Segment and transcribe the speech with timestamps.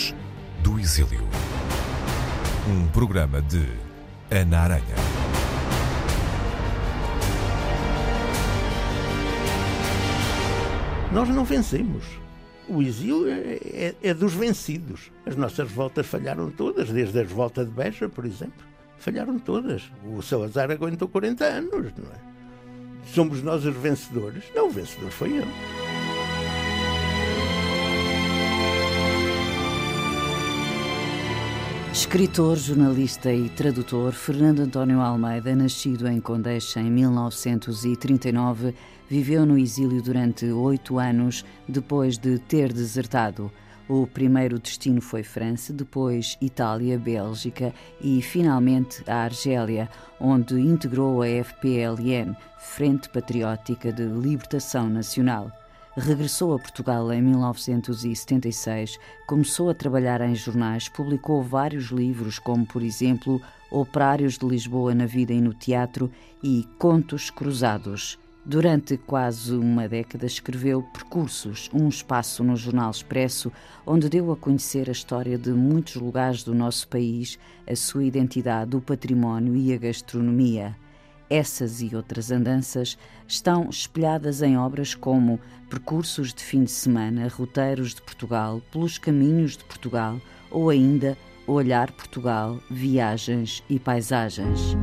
[0.00, 0.14] Voz
[0.62, 1.20] do Exílio.
[2.66, 3.66] Um programa de
[4.30, 4.96] Ana Aranha.
[11.12, 12.04] Nós não vencemos.
[12.68, 15.10] O exílio é, é, é, dos vencidos.
[15.26, 18.64] As nossas revoltas falharam todas, desde a revolta de Beja, por exemplo.
[18.98, 19.90] Falharam todas.
[20.04, 22.30] O Salazar aguentou 40 anos, não é?
[23.12, 24.44] Somos nós os vencedores?
[24.54, 25.79] Não, o vencedor foi ele.
[32.00, 38.74] Escritor, jornalista e tradutor, Fernando António Almeida, nascido em Condeixa em 1939,
[39.06, 43.52] viveu no exílio durante oito anos depois de ter desertado.
[43.86, 49.86] O primeiro destino foi França, depois Itália, Bélgica e, finalmente, a Argélia,
[50.18, 55.59] onde integrou a FPLN, Frente Patriótica de Libertação Nacional.
[56.00, 62.82] Regressou a Portugal em 1976, começou a trabalhar em jornais, publicou vários livros, como, por
[62.82, 63.38] exemplo,
[63.70, 66.10] Operários de Lisboa na Vida e no Teatro
[66.42, 68.18] e Contos Cruzados.
[68.42, 73.52] Durante quase uma década escreveu Percursos, um espaço no Jornal Expresso,
[73.86, 77.38] onde deu a conhecer a história de muitos lugares do nosso país,
[77.70, 80.74] a sua identidade, o património e a gastronomia.
[81.30, 87.94] Essas e outras andanças estão espelhadas em obras como Percursos de Fim de Semana, Roteiros
[87.94, 94.74] de Portugal, Pelos Caminhos de Portugal ou ainda Olhar Portugal, Viagens e Paisagens.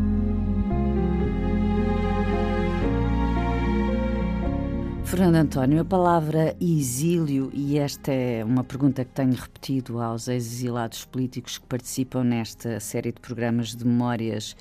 [5.03, 11.03] Fernando António, a palavra exílio, e esta é uma pergunta que tenho repetido aos exilados
[11.03, 14.55] políticos que participam nesta série de programas de memórias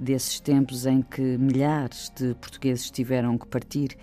[0.00, 3.96] desses tempos em que milhares de portugueses tiveram que partir,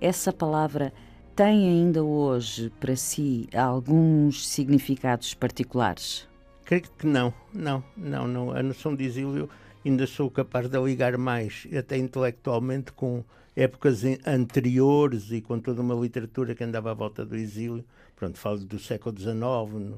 [0.00, 0.92] essa palavra
[1.36, 6.26] tem ainda hoje para si alguns significados particulares?
[6.64, 8.50] Creio que não, não, não, não.
[8.50, 9.48] A noção de exílio
[9.84, 13.22] ainda sou capaz de ligar mais, até intelectualmente, com
[13.54, 17.84] épocas anteriores e com toda uma literatura que andava à volta do exílio.
[18.16, 19.34] Pronto, falo do século XIX,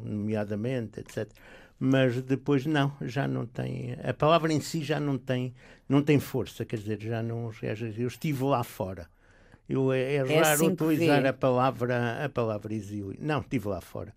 [0.05, 1.29] nomeadamente, etc.
[1.87, 3.95] Mas depois não, já não tem.
[4.03, 5.55] A palavra em si já não tem,
[5.87, 7.51] não tem força, quer dizer, já não.
[7.99, 9.07] Eu estive lá fora.
[9.69, 13.15] Eu, é, é raro é assim utilizar a palavra, a palavra exílio.
[13.21, 14.15] Não, estive lá fora.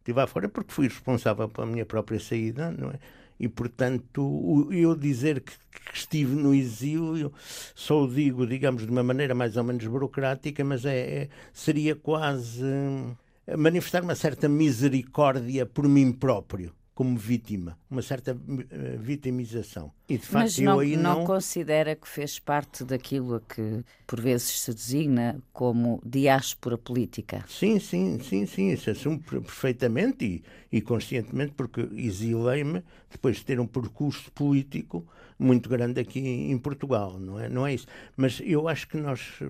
[0.00, 2.98] Estive lá fora porque fui responsável pela minha própria saída, não é?
[3.40, 7.32] E, portanto, eu dizer que, que, estive no exílio,
[7.74, 11.96] só o digo, digamos, de uma maneira mais ou menos burocrática, mas é, é seria
[11.96, 13.14] quase hum,
[13.56, 19.92] manifestar uma certa misericórdia por mim próprio como vítima, uma certa uh, vitimização.
[20.08, 21.20] E de facto Mas não, eu aí não...
[21.20, 27.44] não considera que fez parte daquilo a que por vezes se designa como diáspora política?
[27.46, 33.60] Sim, sim, sim, sim, isso assumo perfeitamente e, e conscientemente porque exilei-me depois de ter
[33.60, 35.06] um percurso político
[35.38, 37.48] muito grande aqui em Portugal, não é?
[37.48, 37.86] Não é isso.
[38.16, 39.40] Mas eu acho que nós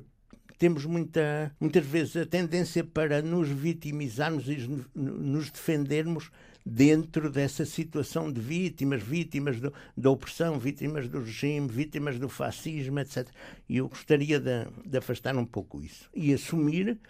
[0.58, 6.30] temos muita, muitas vezes a tendência para nos vitimizarmos e nos defendermos
[6.70, 13.00] dentro dessa situação de vítimas, vítimas do, da opressão, vítimas do regime, vítimas do fascismo,
[13.00, 13.26] etc.
[13.66, 17.00] E eu gostaria de, de afastar um pouco isso e assumir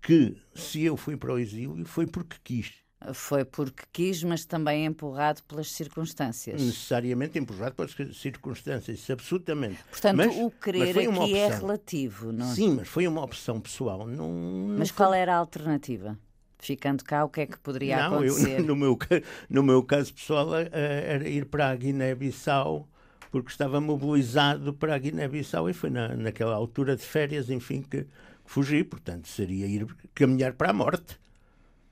[0.00, 2.72] que se eu fui para o exílio foi porque quis.
[3.12, 6.60] Foi porque quis, mas também empurrado pelas circunstâncias.
[6.60, 9.78] Necessariamente empurrado pelas circunstâncias, isso, absolutamente.
[9.90, 11.36] Portanto, mas, o querer aqui opção.
[11.36, 12.54] é relativo, não é?
[12.54, 14.06] Sim, mas foi uma opção pessoal.
[14.06, 14.96] Não, não mas foi...
[14.96, 16.18] qual era a alternativa?
[16.58, 18.60] Ficando cá, o que é que poderia não, acontecer?
[18.60, 18.98] Eu, no, meu,
[19.48, 22.88] no meu caso pessoal, era ir para a Guiné-Bissau,
[23.30, 28.02] porque estava mobilizado para a Guiné-Bissau e foi na, naquela altura de férias, enfim, que,
[28.02, 28.08] que
[28.44, 28.82] fugi.
[28.82, 31.18] Portanto, seria ir caminhar para a morte.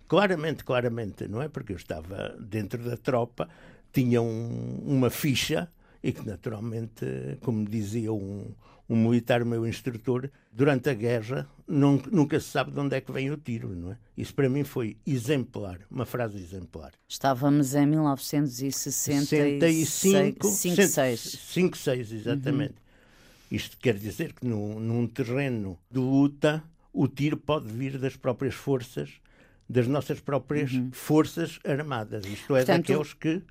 [0.08, 1.48] Claramente, claramente, não é?
[1.48, 3.48] Porque eu estava dentro da tropa,
[3.92, 5.68] tinha um, uma ficha
[6.02, 7.04] e que, naturalmente,
[7.40, 8.52] como dizia um,
[8.88, 13.10] um militar, meu instrutor, durante a guerra não, nunca se sabe de onde é que
[13.10, 13.98] vem o tiro, não é?
[14.16, 16.92] Isso para mim foi exemplar, uma frase exemplar.
[17.08, 22.74] Estávamos em 1965, 5, 6, exatamente.
[22.74, 22.86] Uhum.
[23.50, 26.62] Isto quer dizer que no, num terreno de luta
[26.92, 29.10] o tiro pode vir das próprias forças,
[29.68, 30.90] das nossas próprias uhum.
[30.92, 32.24] forças armadas.
[32.24, 33.42] Isto é, Portanto, daqueles que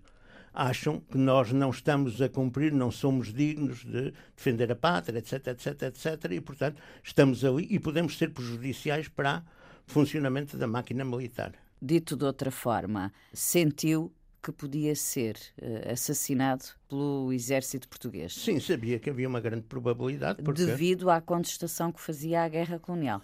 [0.56, 5.48] acham que nós não estamos a cumprir, não somos dignos de defender a pátria, etc,
[5.48, 9.44] etc, etc, e, portanto, estamos ali e podemos ser prejudiciais para
[9.88, 11.54] o funcionamento da máquina militar.
[11.82, 14.12] Dito de outra forma, sentiu
[14.42, 18.34] que podia ser uh, assassinado pelo exército português.
[18.34, 20.44] Sim, sabia que havia uma grande probabilidade.
[20.44, 20.64] Porque...
[20.64, 23.22] Devido à contestação que fazia à guerra colonial.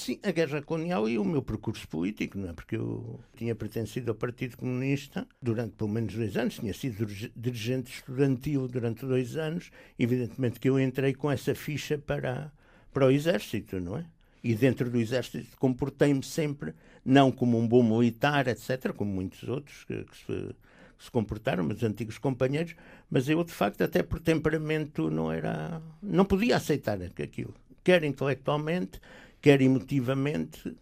[0.00, 2.52] Sim, a guerra colonial e o meu percurso político, não é?
[2.54, 7.06] Porque eu tinha pertencido ao Partido Comunista durante pelo menos dois anos, tinha sido
[7.36, 9.70] dirigente estudantil durante dois anos.
[9.98, 12.50] Evidentemente que eu entrei com essa ficha para,
[12.94, 14.06] para o Exército, não é?
[14.42, 16.72] E dentro do Exército comportei-me sempre,
[17.04, 20.54] não como um bom militar, etc., como muitos outros que, que se
[20.98, 22.74] se comportaram, meus antigos companheiros,
[23.10, 25.80] mas eu, de facto, até por temperamento, não era.
[26.02, 27.54] não podia aceitar aquilo.
[27.82, 29.00] Quer intelectualmente,
[29.40, 30.76] quer emotivamente,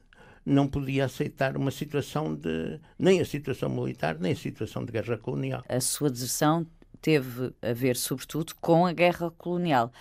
[0.44, 2.81] não podia aceitar uma situação de.
[2.99, 5.62] nem a situação militar, nem a situação de guerra colonial.
[5.69, 6.66] A sua deserção
[7.00, 9.93] teve a ver, sobretudo, com a guerra colonial.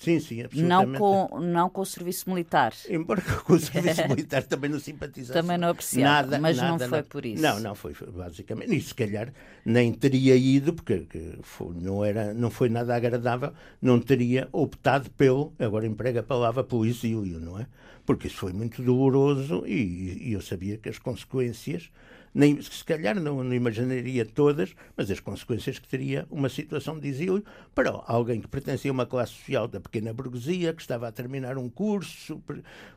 [0.00, 0.92] Sim, sim, absolutamente.
[0.92, 2.72] Não com, não com o serviço militar.
[2.88, 5.38] Embora com o serviço militar também não simpatizasse.
[5.38, 7.06] Também não apreciava, nada, mas nada, não foi nada.
[7.06, 7.42] por isso.
[7.42, 8.74] Não, não foi, basicamente.
[8.74, 9.30] E se calhar
[9.62, 11.06] nem teria ido, porque
[11.42, 16.64] foi, não, era, não foi nada agradável, não teria optado pelo, agora emprega a palavra,
[16.64, 17.66] pelo exílio, não é?
[18.06, 21.90] Porque isso foi muito doloroso e, e eu sabia que as consequências
[22.32, 27.08] nem, se calhar não, não, imaginaria todas, mas as consequências que teria uma situação de
[27.08, 27.44] exílio
[27.74, 31.58] para alguém que pertencia a uma classe social da pequena burguesia, que estava a terminar
[31.58, 32.40] um curso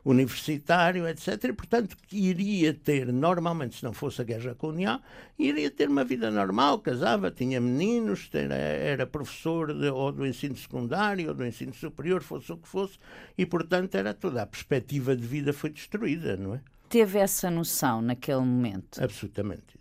[0.04, 1.44] universitário, etc.
[1.44, 5.00] E, portanto, iria ter, normalmente, se não fosse a guerra colonial,
[5.38, 10.56] iria ter uma vida normal, casava, tinha meninos, era, era professor de, ou do ensino
[10.56, 12.98] secundário ou do ensino superior, fosse o que fosse,
[13.36, 16.60] e, portanto, era toda a perspectiva de vida foi destruída, não é?
[16.88, 19.02] Teve essa noção naquele momento?
[19.02, 19.78] Absolutamente.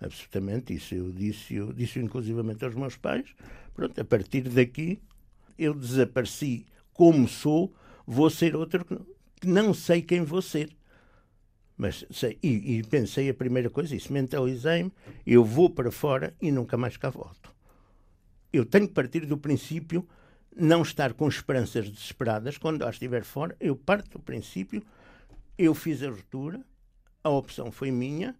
[0.00, 0.74] Absolutamente.
[0.74, 3.34] Isso eu disse, eu disse inclusivamente aos meus pais.
[3.74, 5.00] Pronto, a partir daqui
[5.58, 7.74] eu desapareci como sou,
[8.06, 10.74] vou ser outro que não sei quem vou ser.
[11.76, 14.90] Mas sei, e, e pensei a primeira coisa, isso mentalizei-me,
[15.26, 17.54] eu vou para fora e nunca mais cá volto.
[18.50, 20.08] Eu tenho que partir do princípio
[20.56, 22.56] não estar com esperanças desesperadas.
[22.56, 24.82] Quando eu estiver fora, eu parto do princípio
[25.58, 26.64] eu fiz a ruptura,
[27.22, 28.36] a opção foi minha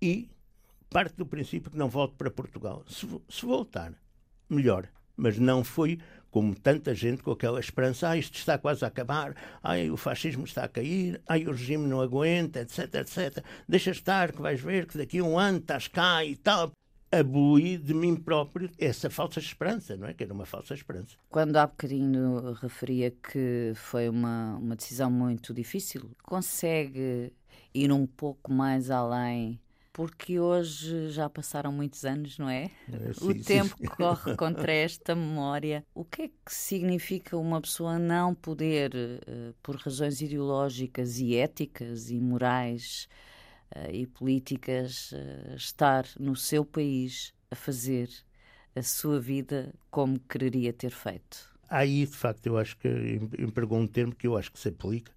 [0.00, 0.30] e
[0.90, 2.84] parte do princípio que não volto para Portugal.
[2.88, 3.92] Se, se voltar,
[4.48, 4.88] melhor.
[5.16, 5.98] Mas não foi
[6.30, 10.44] como tanta gente com aquela esperança, ah, isto está quase a acabar, ai, o fascismo
[10.44, 13.42] está a cair, ai, o regime não aguenta, etc, etc.
[13.66, 16.70] Deixa estar que vais ver que daqui a um ano estás cá e tal
[17.18, 20.14] aboli de mim próprio essa falsa esperança, não é?
[20.14, 21.16] Que era uma falsa esperança.
[21.30, 27.32] Quando há bocadinho referia que foi uma, uma decisão muito difícil, consegue
[27.74, 29.60] ir um pouco mais além?
[29.92, 32.70] Porque hoje já passaram muitos anos, não é?
[32.92, 33.86] é sim, o tempo sim.
[33.86, 35.82] corre contra esta memória.
[35.94, 42.10] O que é que significa uma pessoa não poder, eh, por razões ideológicas e éticas
[42.10, 43.08] e morais,
[43.92, 48.08] e políticas uh, estar no seu país a fazer
[48.74, 51.54] a sua vida como quereria ter feito?
[51.68, 52.88] Aí, de facto, eu acho que
[53.38, 55.12] empregou um termo que eu acho que se aplica,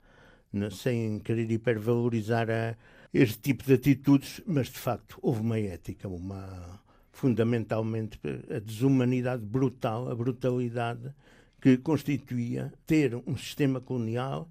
[0.51, 2.75] né, sem querer hipervalorizar a,
[3.13, 6.79] este tipo de atitudes, mas de facto houve uma ética, uma
[7.11, 8.19] fundamentalmente
[8.49, 11.13] a desumanidade brutal, a brutalidade
[11.61, 14.49] que constituía ter um sistema colonial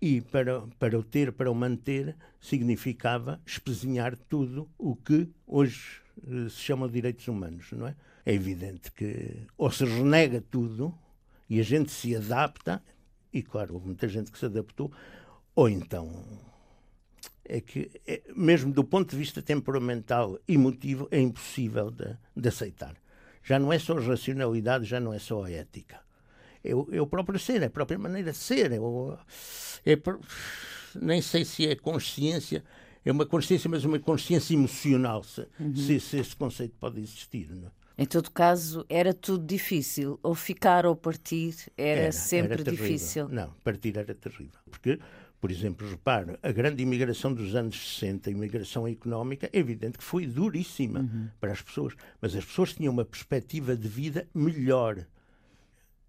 [0.00, 6.48] e para, para o ter, para o manter, significava espezinhar tudo o que hoje eh,
[6.48, 7.96] se chama direitos humanos, não é?
[8.24, 10.94] É evidente que ou se renega tudo
[11.48, 12.82] e a gente se adapta,
[13.32, 14.92] e claro, houve muita gente que se adaptou,
[15.54, 16.24] ou então
[17.44, 22.48] é que, é, mesmo do ponto de vista temperamental e emotivo, é impossível de, de
[22.48, 22.94] aceitar.
[23.42, 26.07] Já não é só a racionalidade, já não é só a ética
[26.62, 28.72] é o, é o próprio ser, é a própria maneira de ser.
[28.72, 29.16] É o,
[29.84, 29.98] é,
[31.00, 32.64] nem sei se é consciência,
[33.04, 35.74] é uma consciência, mas uma consciência emocional, se, uhum.
[35.74, 37.48] se, se esse conceito pode existir.
[37.50, 37.68] Não?
[37.68, 38.02] É?
[38.02, 40.20] Em todo caso, era tudo difícil.
[40.22, 43.28] Ou ficar ou partir era, era sempre era difícil.
[43.28, 44.60] Não, partir era terrível.
[44.70, 45.00] Porque,
[45.40, 50.04] por exemplo, repare, a grande imigração dos anos 60, a imigração económica, é evidente que
[50.04, 51.28] foi duríssima uhum.
[51.40, 51.94] para as pessoas.
[52.20, 55.04] Mas as pessoas tinham uma perspectiva de vida melhor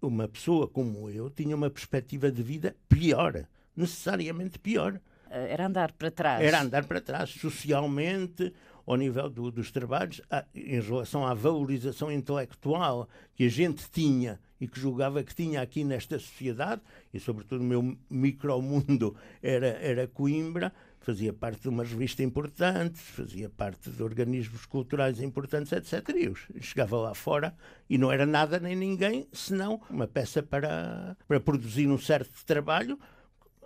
[0.00, 5.00] uma pessoa como eu tinha uma perspectiva de vida pior, necessariamente pior.
[5.30, 6.44] Eh, era andar para trás.
[6.44, 8.52] Era andar para trás, socialmente,
[8.86, 10.20] ao nível do, dos trabalhos,
[10.54, 15.84] em relação à valorização intelectual que a gente tinha e que julgava que tinha aqui
[15.84, 16.82] nesta sociedade,
[17.14, 23.48] e sobretudo o meu micromundo era, era Coimbra, fazia parte de uma revista importante, fazia
[23.48, 26.08] parte de organismos culturais importantes, etc.
[26.14, 27.54] E eu chegava lá fora
[27.88, 32.98] e não era nada nem ninguém, senão uma peça para, para produzir um certo trabalho,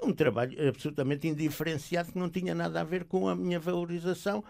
[0.02, 4.44] um trabalho absolutamente indiferenciado que não tinha nada a ver com a minha valorização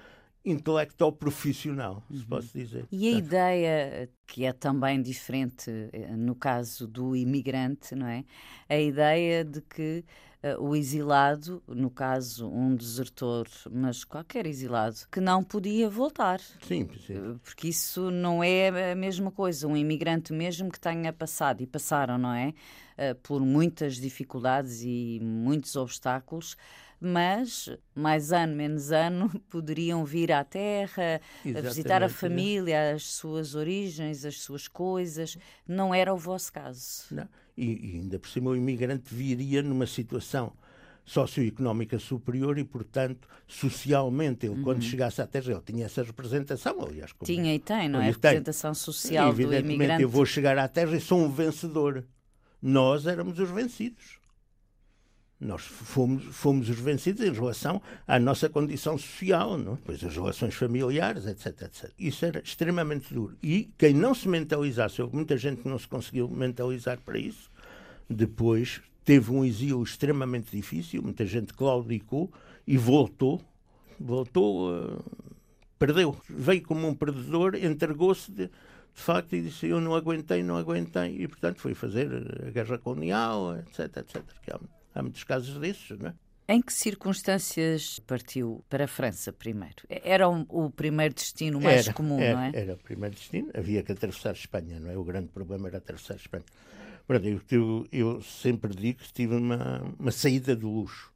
[0.44, 2.24] intelectual profissional, se uhum.
[2.24, 2.86] posso dizer.
[2.92, 8.24] E a ideia, que é também diferente eh, no caso do imigrante, não é?
[8.68, 10.04] A ideia de que
[10.58, 16.38] o exilado, no caso um desertor, mas qualquer exilado, que não podia voltar.
[16.66, 17.16] Sim, sim.
[17.16, 19.66] Uh, porque isso não é a mesma coisa.
[19.66, 22.48] Um imigrante mesmo que tenha passado, e passaram, não é?
[22.48, 26.56] Uh, por muitas dificuldades e muitos obstáculos,
[27.00, 34.24] mas mais ano, menos ano, poderiam vir à terra, visitar a família, as suas origens,
[34.24, 35.38] as suas coisas.
[35.66, 37.06] Não era o vosso caso.
[37.10, 37.28] Não.
[37.56, 40.52] E, e ainda por cima o imigrante viria numa situação
[41.04, 44.62] socioeconómica superior e, portanto, socialmente, ele, uhum.
[44.62, 47.12] quando chegasse à Terra, ele tinha essa representação, aliás.
[47.22, 48.04] Tinha e tem, não é?
[48.04, 50.02] A representação social do imigrante.
[50.02, 52.04] eu vou chegar à Terra e sou um vencedor.
[52.60, 54.18] Nós éramos os vencidos.
[55.40, 59.74] Nós fomos, fomos os vencidos em relação à nossa condição social, não?
[59.74, 59.78] É?
[59.84, 61.90] pois as relações familiares, etc, etc.
[61.98, 63.36] Isso era extremamente duro.
[63.42, 67.50] E quem não se mentalizasse, houve muita gente não se conseguiu mentalizar para isso,
[68.08, 72.32] depois teve um exílio extremamente difícil, muita gente claudicou
[72.66, 73.40] e voltou,
[74.00, 75.04] voltou, uh,
[75.78, 78.52] perdeu, veio como um perdedor, entregou-se de, de
[78.94, 82.08] facto e disse eu não aguentei, não aguentei e portanto foi fazer
[82.46, 84.22] a guerra colonial, etc, etc.
[84.94, 86.14] Há, muitos casos desses, não é?
[86.46, 89.76] Em que circunstâncias partiu para a França primeiro?
[89.88, 92.52] Era o, primeiro destino mais era, comum, era, não é?
[92.54, 93.50] Era o primeiro destino.
[93.54, 94.96] Havia que atravessar Espanha, não é?
[94.96, 96.44] O grande problema era atravessar Espanha.
[97.06, 101.12] Pronto, eu, eu, eu, sempre digo que tive uma, uma saída de luxo.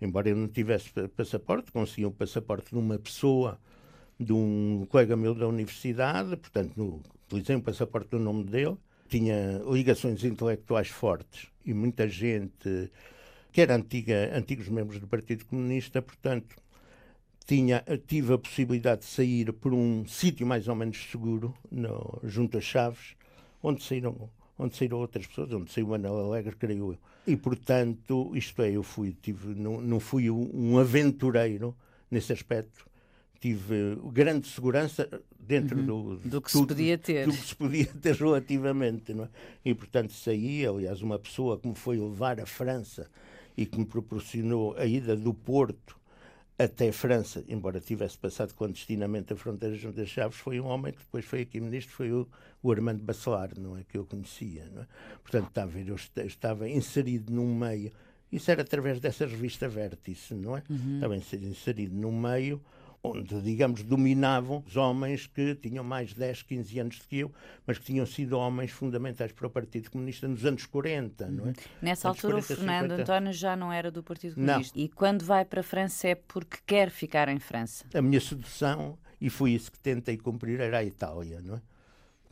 [0.00, 3.60] Embora eu não tivesse passaporte, consegui um passaporte de uma pessoa,
[4.18, 8.76] de um colega meu da universidade, portanto, no, utilizei um passaporte do nome dele.
[9.10, 12.90] Tinha ligações intelectuais fortes e muita gente
[13.52, 16.56] que era antiga, antigos membros do Partido Comunista, portanto,
[17.44, 22.56] tinha, tive a possibilidade de sair por um sítio mais ou menos seguro, no, junto
[22.56, 23.16] a Chaves,
[23.60, 26.98] onde saíram onde saíram outras pessoas, onde saiu o Manuel Alegre, creio eu.
[27.26, 31.74] E, portanto, isto é, eu fui, tive, não, não fui um aventureiro
[32.10, 32.86] nesse aspecto.
[33.40, 35.08] Tive grande segurança
[35.50, 35.84] dentro uhum.
[35.84, 37.26] do, do que tudo, se podia ter.
[37.26, 39.12] Do que se podia ter relativamente.
[39.12, 39.28] Não é?
[39.64, 43.10] E, portanto, saí, aliás, uma pessoa que me foi levar à França
[43.56, 45.98] e que me proporcionou a ida do Porto
[46.56, 50.98] até França, embora tivesse passado clandestinamente a fronteira junto às Chaves, foi um homem que
[50.98, 52.28] depois foi aqui ministro, foi o,
[52.62, 53.82] o Armando Bacelar, não é?
[53.82, 54.86] Que eu conhecia, não é?
[55.22, 57.90] Portanto, está a ver, eu estava inserido num meio,
[58.30, 60.62] isso era através dessa revista Vértice, não é?
[60.68, 60.96] Uhum.
[60.96, 62.60] Estava inserido num meio
[63.02, 67.32] onde, digamos, dominavam os homens que tinham mais de 10, 15 anos do que eu,
[67.66, 71.48] mas que tinham sido homens fundamentais para o Partido Comunista nos anos 40, não é?
[71.48, 71.54] Uhum.
[71.80, 73.02] Nessa anos altura 40, o Fernando 50...
[73.02, 74.76] António já não era do Partido Comunista.
[74.76, 74.84] Não.
[74.84, 77.84] E quando vai para a França é porque quer ficar em França?
[77.94, 81.62] A minha sedução, e foi isso que tentei cumprir, era a Itália, não é?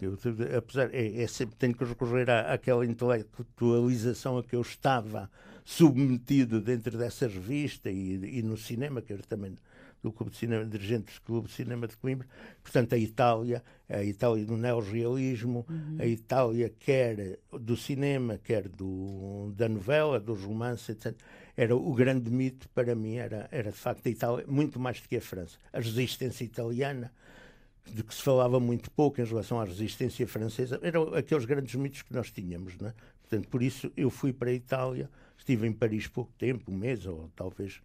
[0.00, 0.16] Eu,
[0.56, 5.28] apesar, é, é, sempre tenho que recorrer à, àquela intelectualização a que eu estava
[5.64, 9.56] submetido dentro dessa revista e, e no cinema, que eu também
[10.02, 12.26] do Clube de Cinema, dirigente do Clube de Cinema de Coimbra.
[12.62, 15.96] Portanto, a Itália, a Itália do neorrealismo, uhum.
[15.98, 21.14] a Itália quer do cinema, quer do, da novela, dos romances, etc.
[21.56, 25.08] Era o grande mito para mim, era, era de facto a Itália, muito mais do
[25.08, 25.58] que a França.
[25.72, 27.12] A resistência italiana,
[27.84, 32.02] de que se falava muito pouco em relação à resistência francesa, eram aqueles grandes mitos
[32.02, 32.94] que nós tínhamos, não é?
[33.22, 37.06] Portanto, por isso eu fui para a Itália, estive em Paris pouco tempo, um mês
[37.06, 37.80] ou talvez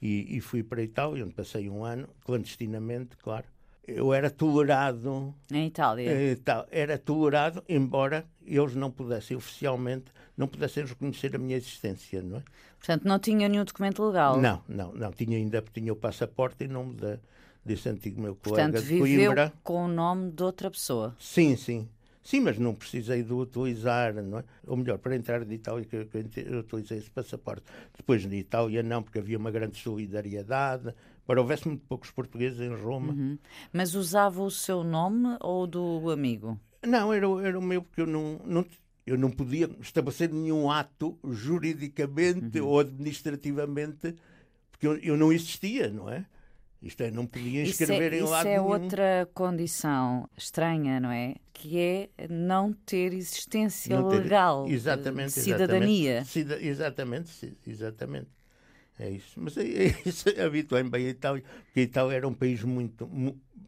[0.00, 3.46] e, e fui para a Itália, onde passei um ano, clandestinamente, claro.
[3.86, 5.34] Eu era tolerado.
[5.52, 6.10] Em Itália?
[6.10, 6.38] Eh,
[6.70, 12.42] era tolerado, embora eles não pudessem oficialmente, não pudessem reconhecer a minha existência, não é?
[12.78, 14.40] Portanto, não tinha nenhum documento legal?
[14.40, 15.12] Não, não, não.
[15.12, 17.18] Tinha ainda tinha o passaporte em nome de,
[17.64, 19.52] desse antigo meu colega Portanto, de viveu Coimbra.
[19.62, 21.14] com o nome de outra pessoa?
[21.18, 21.88] Sim, sim.
[22.24, 24.44] Sim, mas não precisei de utilizar, não é?
[24.66, 27.64] Ou melhor, para entrar de Itália que eu utilizei esse passaporte.
[27.94, 30.94] Depois de Itália não, porque havia uma grande solidariedade,
[31.26, 33.12] para houvesse muito poucos portugueses em Roma.
[33.12, 33.38] Uhum.
[33.70, 36.58] Mas usava o seu nome ou do amigo?
[36.82, 38.66] Não, era, era o meu, porque eu não, não,
[39.06, 42.68] eu não podia estabelecer nenhum ato juridicamente uhum.
[42.68, 44.14] ou administrativamente,
[44.70, 46.24] porque eu, eu não existia, não é?
[46.84, 48.68] Isto é, não podia inscrever isso é, em lado Isso é nenhum.
[48.68, 51.34] outra condição estranha, não é?
[51.52, 56.18] Que é não ter existência não ter, legal, exatamente, cidadania.
[56.18, 58.28] Exatamente, exatamente, exatamente.
[58.98, 59.40] É isso.
[59.40, 63.08] Mas é, é isso, habituei-me bem a Itália, porque a Itália era um país muito,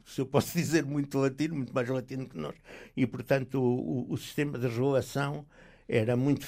[0.04, 2.54] se eu posso dizer, muito latino, muito mais latino que nós,
[2.94, 5.46] e portanto o, o, o sistema de relação
[5.88, 6.46] era muito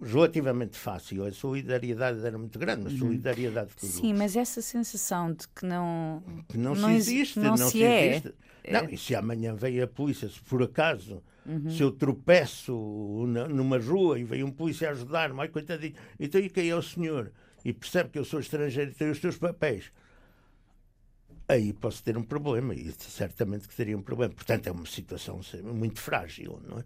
[0.00, 1.24] relativamente fácil.
[1.24, 2.98] A solidariedade era muito grande, a uhum.
[2.98, 4.18] solidariedade Sim, grupos.
[4.18, 8.08] mas essa sensação de que não que não, não se existe, não, não se, é.
[8.08, 8.34] existe.
[8.70, 8.94] Não, é.
[8.94, 11.70] e se amanhã veio a polícia, se por acaso, uhum.
[11.70, 12.72] se eu tropeço
[13.50, 17.32] numa rua e veio um polícia ajudar-me, ai coitadinho, então e quem é o senhor?
[17.64, 19.90] E percebe que eu sou estrangeiro e tenho os seus papéis.
[21.48, 24.32] Aí posso ter um problema, e certamente que teria um problema.
[24.34, 26.84] Portanto, é uma situação muito frágil, não é?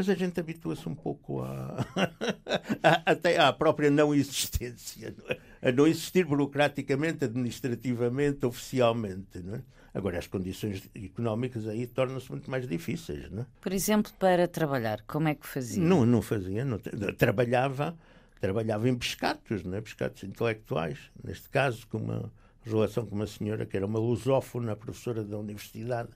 [0.00, 5.68] Mas a gente habitua-se um pouco a, até à própria não existência, não é?
[5.68, 9.40] a não existir burocraticamente, administrativamente, oficialmente.
[9.40, 9.62] Não é?
[9.92, 13.30] Agora, as condições económicas aí tornam-se muito mais difíceis.
[13.30, 13.46] Não é?
[13.60, 15.84] Por exemplo, para trabalhar, como é que fazia?
[15.84, 16.64] Não, não fazia.
[16.64, 16.78] Não,
[17.18, 17.94] trabalhava,
[18.40, 19.82] trabalhava em pescados, não é?
[19.82, 20.98] pescados intelectuais.
[21.22, 22.32] Neste caso, com uma
[22.64, 26.08] relação com uma senhora que era uma lusófona, professora da universidade,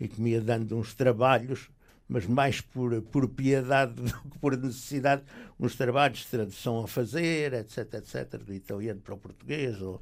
[0.00, 1.70] e que me ia dando uns trabalhos
[2.12, 5.22] mas mais por, por piedade do que por necessidade,
[5.58, 10.00] uns trabalhos de tradução a fazer, etc, etc, do italiano para o português, ou,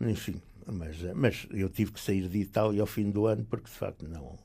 [0.00, 0.40] enfim.
[0.66, 4.06] Mas, mas eu tive que sair de Itália ao fim do ano porque, de facto,
[4.06, 4.38] não,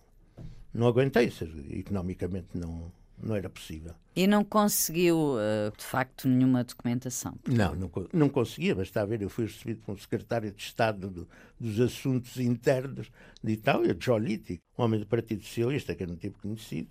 [0.74, 2.92] não aguentei, seja, economicamente não,
[3.22, 3.94] não era possível.
[4.16, 7.36] E não conseguiu, eh, de facto, nenhuma documentação?
[7.48, 10.62] Não, não, não conseguia, mas está a ver, eu fui recebido por um secretário de
[10.62, 11.28] Estado do,
[11.60, 13.12] dos Assuntos Internos
[13.44, 16.90] de Itália, Giolitti, um homem do Partido Socialista, que eu não tive conhecido,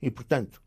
[0.00, 0.62] e, portanto,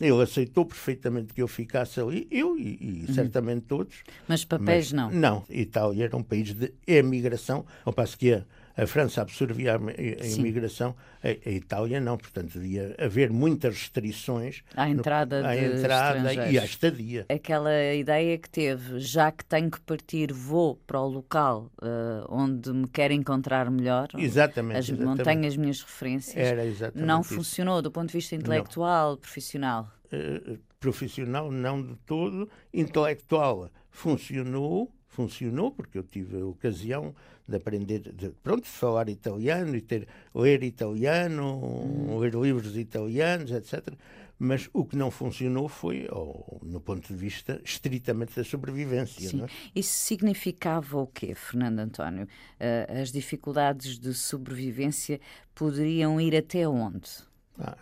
[0.00, 3.14] ele aceitou perfeitamente que eu ficasse ali, eu e, e uhum.
[3.14, 4.04] certamente todos.
[4.28, 5.10] Mas papéis mas, não?
[5.10, 8.44] Não, Itália era um país de emigração, ao passo que a
[8.78, 12.16] a França absorvia a, imigração, a, a, Itália não.
[12.16, 17.26] Portanto, devia haver muitas restrições à entrada, no, à entrada e à estadia.
[17.28, 22.72] Aquela ideia que teve, já que tenho que partir, vou para o local uh, onde
[22.72, 24.08] me quero encontrar melhor.
[24.16, 24.78] Exatamente.
[24.78, 25.18] As, exatamente.
[25.18, 26.36] Não tenho as minhas referências.
[26.36, 27.34] Era exatamente Não isso.
[27.34, 29.16] funcionou do ponto de vista intelectual, não.
[29.16, 29.92] profissional.
[30.12, 32.48] Uh, profissional, não de todo.
[32.72, 37.12] Intelectual, funcionou funcionou, porque eu tive a ocasião
[37.48, 42.18] de aprender, de, pronto, falar italiano e ter, ler italiano, hum.
[42.18, 43.94] ler livros italianos, etc.
[44.38, 49.28] Mas o que não funcionou foi, ou, no ponto de vista estritamente da sobrevivência.
[49.28, 49.42] Sim.
[49.42, 49.48] É?
[49.74, 52.24] Isso significava o quê, Fernando António?
[52.24, 55.20] Uh, as dificuldades de sobrevivência
[55.52, 57.10] poderiam ir até onde?
[57.58, 57.76] Ah,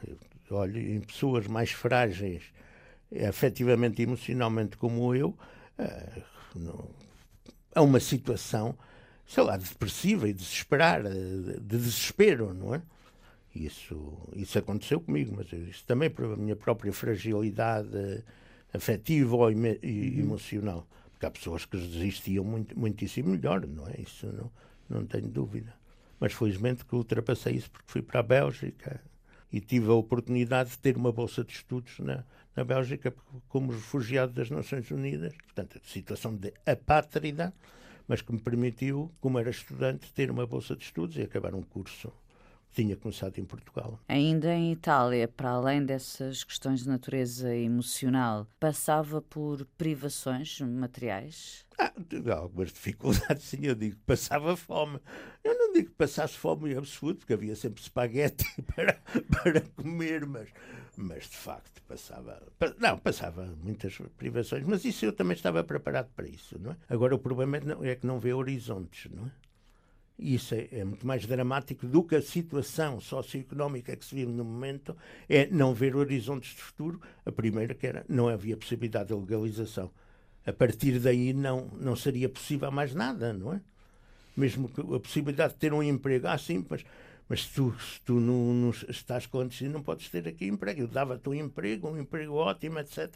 [0.51, 2.45] olha, em pessoas mais frágeis,
[3.29, 5.37] afetivamente e emocionalmente como eu,
[5.79, 6.23] uh,
[6.59, 6.89] não,
[7.77, 8.75] a uma situação,
[9.27, 12.83] sei lá, depressiva e desesperada, de, desespero, não é?
[13.55, 18.25] Isso, isso aconteceu comigo, mas isso também por minha própria fragilidade
[18.73, 20.21] afetiva e, e uhum.
[20.21, 20.87] emocional.
[21.13, 24.01] Porque há pessoas que desistiam muito, muitíssimo melhor, não é?
[24.01, 24.51] Isso não,
[24.89, 25.75] não tenho dúvida.
[26.19, 29.03] Mas felizmente que ultrapassei isso porque fui para a Bélgica
[29.53, 32.25] e tive a oportunidade de ter uma bolsa de estudos na,
[32.57, 33.15] na Bélgica
[33.49, 37.53] como refugiado das Nações Unidas, portanto, situação de apátrida,
[38.09, 41.63] mas que me permitiu, como era estudante, ter uma bolsa de estudos e acabar um
[41.63, 42.11] curso
[42.77, 43.99] tinha começado em Portugal.
[44.07, 51.65] Ainda em Itália, para além dessas questões de natureza emocional, passava por privações materiais?
[51.79, 51.93] Ah,
[52.37, 53.61] algumas dificuldades, sim.
[53.63, 55.01] Eu digo que passava fome.
[55.43, 60.27] Eu não digo que passasse fome em absoluto, porque havia sempre espaguete para, para comer,
[60.27, 60.51] mas,
[60.97, 62.43] mas de facto passava.
[62.79, 66.77] Não, passava muitas privações, mas isso eu também estava preparado para isso, não é?
[66.91, 69.31] Agora o problema é que não, é que não vê horizontes, não é?
[70.19, 74.45] Isso é, é, muito mais dramático do que a situação socioeconómica que se vive no
[74.45, 74.97] momento,
[75.29, 77.01] é não ver horizontes de futuro.
[77.25, 79.91] A primeira que era, não havia possibilidade de legalização
[80.47, 83.61] a partir daí não, não seria possível mais nada, não é?
[84.37, 86.85] Mesmo que a possibilidade de ter um emprego, ah, sim, mas,
[87.29, 90.83] mas tu, se tu não, não estás clandestino, não podes ter aqui emprego.
[90.83, 93.13] Eu dava-te um emprego, um emprego ótimo, etc.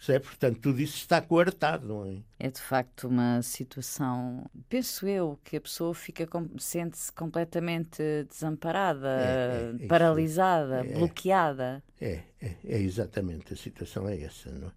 [0.00, 0.24] Percebe?
[0.24, 2.16] Portanto, tudo isso está coartado, não é?
[2.38, 6.26] É de facto uma situação, penso eu, que a pessoa fica
[6.58, 11.82] sente-se completamente desamparada, é, é, é paralisada, é, bloqueada.
[12.00, 14.72] É, é, é, exatamente, a situação é essa, não é?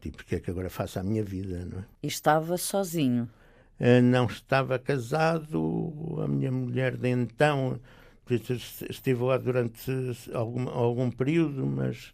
[0.00, 1.84] Tipo, que é que agora faço a minha vida, não é?
[2.02, 3.30] E estava sozinho?
[3.78, 7.80] Uh, não estava casado, a minha mulher de então
[8.90, 9.88] esteve lá durante
[10.34, 12.12] algum, algum período, mas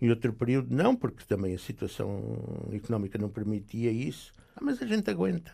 [0.00, 2.36] em outro período não, porque também a situação
[2.72, 4.32] económica não permitia isso.
[4.54, 5.52] Ah, mas a gente aguenta,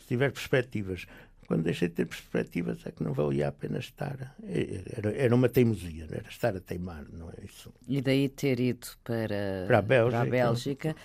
[0.00, 1.06] se tiver perspectivas.
[1.46, 4.34] Quando deixei de ter perspectivas é que não valia a pena estar.
[4.44, 7.70] É, era, era uma teimosia, era estar a teimar, não é isso.
[7.86, 10.16] E daí ter ido para, para a Bélgica.
[10.16, 10.96] Para a Bélgica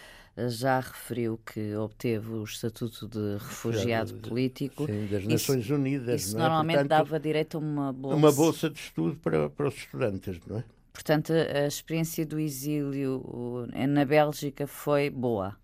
[0.48, 4.86] já referiu que obteve o estatuto de refugiado político.
[4.86, 6.22] Sim, das Nações isso, Unidas.
[6.22, 6.48] Isso não é?
[6.48, 8.16] normalmente Portanto, dava direito a uma bolsa.
[8.16, 10.64] Uma bolsa de estudo para, para os estudantes, não é?
[10.92, 15.58] Portanto, a experiência do exílio na Bélgica foi boa?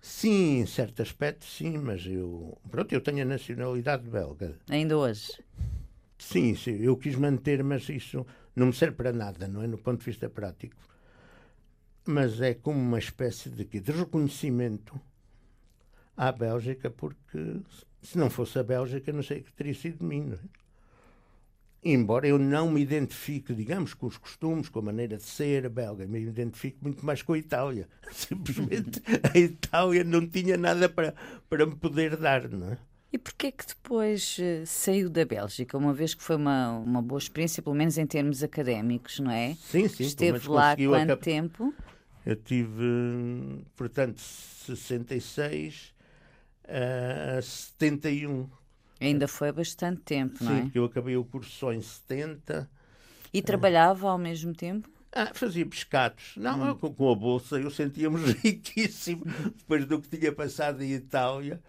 [0.00, 4.58] Sim, em certo aspecto, sim, mas eu, pronto, eu tenho a nacionalidade belga.
[4.68, 5.32] Ainda hoje?
[6.18, 9.66] Sim, sim, eu quis manter, mas isso não me serve para nada, não é?
[9.66, 10.76] No ponto de vista prático.
[12.06, 15.00] Mas é como uma espécie de, de reconhecimento
[16.14, 17.62] à Bélgica, porque
[18.02, 20.63] se não fosse a Bélgica, não sei o que teria sido de mim, não é?
[21.84, 26.06] Embora eu não me identifique, digamos, com os costumes, com a maneira de ser belga,
[26.06, 27.88] me identifico muito mais com a Itália.
[28.10, 31.14] Simplesmente a Itália não tinha nada para,
[31.48, 32.78] para me poder dar, não é?
[33.12, 37.18] E porquê que depois uh, saiu da Bélgica, uma vez que foi uma, uma boa
[37.18, 39.54] experiência, pelo menos em termos académicos, não é?
[39.54, 40.02] Sim, sim.
[40.02, 41.72] Esteve lá quanto tempo?
[42.26, 45.94] Eu tive, portanto, 66
[46.66, 48.48] a 71.
[49.04, 50.56] Ainda foi bastante tempo, não é?
[50.56, 52.68] Sim, porque eu acabei o curso só em 70.
[53.32, 54.88] E trabalhava ao mesmo tempo?
[55.12, 56.34] Ah, fazia pescados.
[56.36, 56.74] Não, hum.
[56.76, 59.24] com, com, a bolsa eu sentia-me riquíssimo
[59.56, 61.60] depois do que tinha passado em Itália.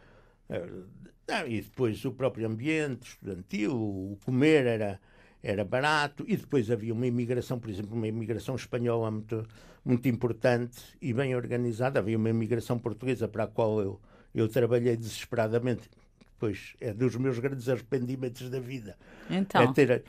[1.28, 5.00] Ah, e depois o próprio ambiente estudantil, o comer era,
[5.44, 6.24] era barato.
[6.28, 9.48] E depois havia uma imigração, por exemplo, uma imigração espanhola muito,
[9.84, 12.00] muito importante e bem organizada.
[12.00, 14.02] Havia uma imigração portuguesa para a qual eu,
[14.34, 15.90] eu trabalhei desesperadamente
[16.40, 18.98] pois é dos meus grandes arrependimentos da vida.
[19.30, 19.62] Então.
[19.62, 20.04] É ter,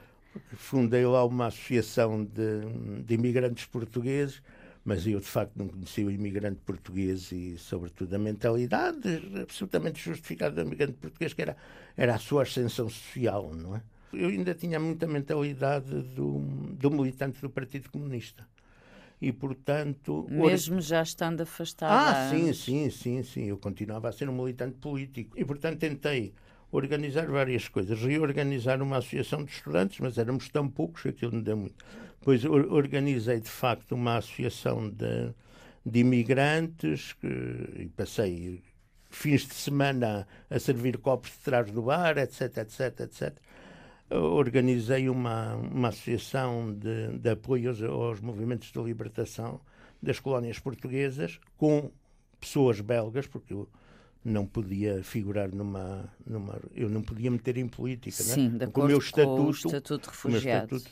[0.55, 4.43] fundei lá uma associação de, de imigrantes portugueses,
[4.85, 10.55] mas eu de facto não conhecia o imigrante português e, sobretudo, a mentalidade absolutamente justificada
[10.55, 11.57] do imigrante português, que era,
[11.97, 13.83] era a sua ascensão social, não é?
[14.13, 18.47] Eu ainda tinha muita mentalidade do, do militante do Partido Comunista
[19.27, 20.25] e, portanto...
[20.31, 21.91] Mesmo já estando afastado.
[21.91, 23.45] Ah, sim, sim, sim, sim.
[23.47, 25.37] Eu continuava a ser um militante político.
[25.37, 26.33] E, portanto, tentei
[26.71, 28.01] organizar várias coisas.
[28.01, 31.85] Reorganizar uma associação de estudantes, mas éramos tão poucos que aquilo não deu muito.
[32.21, 35.35] Depois organizei, de facto, uma associação de,
[35.85, 38.63] de imigrantes que, e passei
[39.11, 43.37] fins de semana a servir copos de trás do bar, etc, etc, etc
[44.11, 49.61] organizei uma, uma associação de, de apoio aos, aos, movimentos de libertação
[50.01, 51.91] das colónias portuguesas com
[52.39, 53.69] pessoas belgas, porque eu
[54.25, 56.09] não podia figurar numa.
[56.25, 58.67] numa eu não podia meter em política, Sim, né?
[58.67, 59.43] com o meu estatuto.
[59.43, 60.83] O estatuto de refugiado.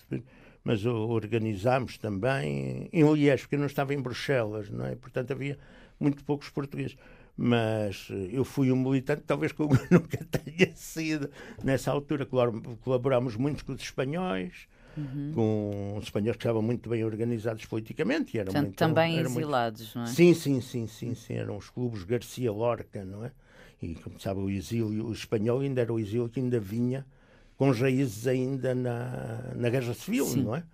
[0.62, 4.94] mas organizámos também em Liège, porque eu não estava em Bruxelas, não é?
[4.96, 5.58] Portanto havia
[5.98, 6.96] muito poucos portugueses
[7.36, 11.30] mas eh, eu fui um militante, talvez que eu nunca tenha sido.
[11.62, 15.32] Nessa altura colaborámos muito com os espanhóis, uhum.
[15.34, 18.36] com os espanhóis que estavam muito bem organizados politicamente.
[18.36, 19.98] E eram Portanto, muito, também era exilados, muito...
[19.98, 20.06] não é?
[20.06, 23.32] Sim, sim, sim, sim, sim, eram os clubes Garcia Lorca, não é?
[23.82, 27.04] E, como sabe, o exílio o espanhol ainda era o exílio que ainda vinha
[27.56, 30.42] com raízes ainda na, na Guerra Civil, sim.
[30.42, 30.64] não é?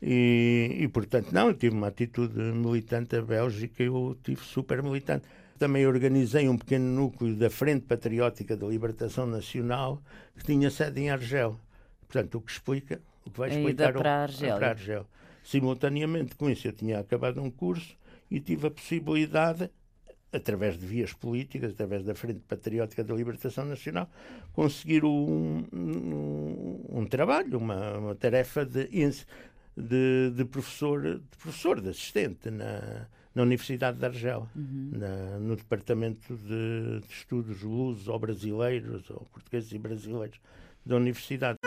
[0.00, 5.26] E, e, portanto, não, eu tive uma atitude militante a Bélgica, eu tive super militante.
[5.58, 10.00] Também organizei um pequeno núcleo da Frente Patriótica da Libertação Nacional
[10.36, 11.58] que tinha sede em Argel.
[12.06, 14.56] Portanto, o que explica, o que vai explicar o, para Argel.
[14.56, 15.06] para Argel.
[15.42, 17.96] Simultaneamente com isso, eu tinha acabado um curso
[18.30, 19.68] e tive a possibilidade,
[20.32, 24.08] através de vias políticas, através da Frente Patriótica da Libertação Nacional,
[24.52, 28.88] conseguir um, um, um trabalho, uma, uma tarefa de,
[29.76, 34.90] de, de, professor, de professor, de assistente na, na Universidade de Argel, uhum.
[34.92, 40.40] na, no Departamento de, de Estudos Lusos ou Brasileiros, ou Portugueses e Brasileiros
[40.84, 41.58] da Universidade.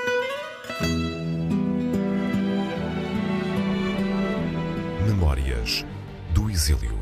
[5.05, 5.85] Memórias
[6.33, 6.99] do Exílio.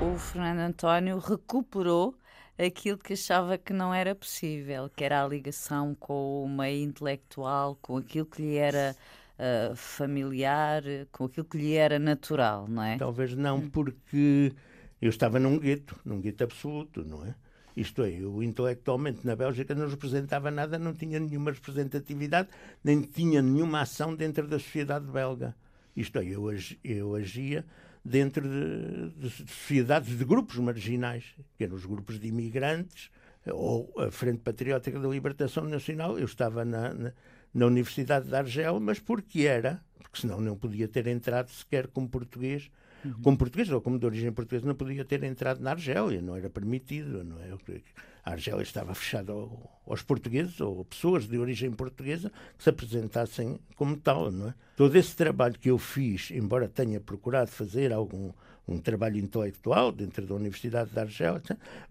[0.00, 2.14] O Fernando António recuperou
[2.66, 7.78] aquilo que achava que não era possível, que era a ligação com o meio intelectual,
[7.80, 8.94] com aquilo que lhe era
[9.38, 12.98] uh, familiar, com aquilo que lhe era natural, não é?
[12.98, 13.70] Talvez não, hum.
[13.70, 14.52] porque
[15.00, 17.34] eu estava num gueto, num gueto absoluto, não é?
[17.76, 22.48] Isto é, eu intelectualmente na Bélgica não representava nada, não tinha nenhuma representatividade,
[22.82, 25.54] nem tinha nenhuma ação dentro da sociedade belga.
[25.96, 26.50] Isto é, eu,
[26.84, 27.64] eu agia
[28.10, 31.24] dentro de, de, sociedades de grupos marginais,
[31.56, 33.08] que eram os grupos de imigrantes
[33.46, 36.18] ou a Frente Patriótica da Libertação Nacional.
[36.18, 37.12] Eu estava na, na,
[37.54, 42.08] na Universidade de Argel, mas porque era, porque senão não podia ter entrado sequer como
[42.08, 42.68] português,
[43.04, 43.22] uhum.
[43.22, 46.50] como português ou como de origem portuguesa, não podia ter entrado na Argélia, não era
[46.50, 47.50] permitido, não é?
[48.24, 49.32] A Argélia estava fechada
[49.86, 54.54] aos portugueses ou pessoas de origem portuguesa que se apresentassem como tal, não é?
[54.76, 58.30] Todo esse trabalho que eu fiz, embora tenha procurado fazer algum
[58.66, 61.40] um trabalho intelectual dentro da Universidade de Argel,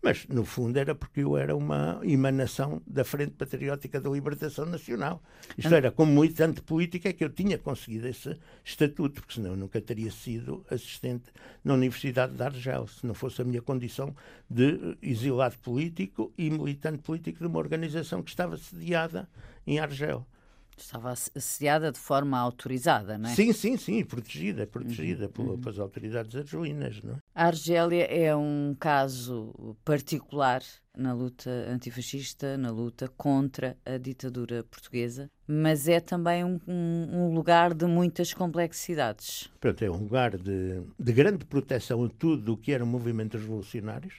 [0.02, 5.22] mas no fundo era porque eu era uma emanação da Frente Patriótica da Libertação Nacional.
[5.58, 9.58] Isto era, como militante política, é que eu tinha conseguido esse estatuto, porque senão eu
[9.58, 11.26] nunca teria sido assistente
[11.64, 14.16] na Universidade de Argel, se não fosse a minha condição
[14.50, 19.28] de exilado político e militante político de uma organização que estava sediada
[19.68, 20.26] em Argel.
[20.82, 23.36] Estava assediada de forma autorizada, não é?
[23.36, 25.60] Sim, sim, sim, protegida, protegida uhum.
[25.60, 27.18] pelas autoridades argelinas, não é?
[27.36, 30.62] A Argélia é um caso particular
[30.98, 37.74] na luta antifascista, na luta contra a ditadura portuguesa, mas é também um, um lugar
[37.74, 39.50] de muitas complexidades.
[39.60, 44.16] Pronto, é um lugar de, de grande proteção a tudo o que eram movimentos revolucionários,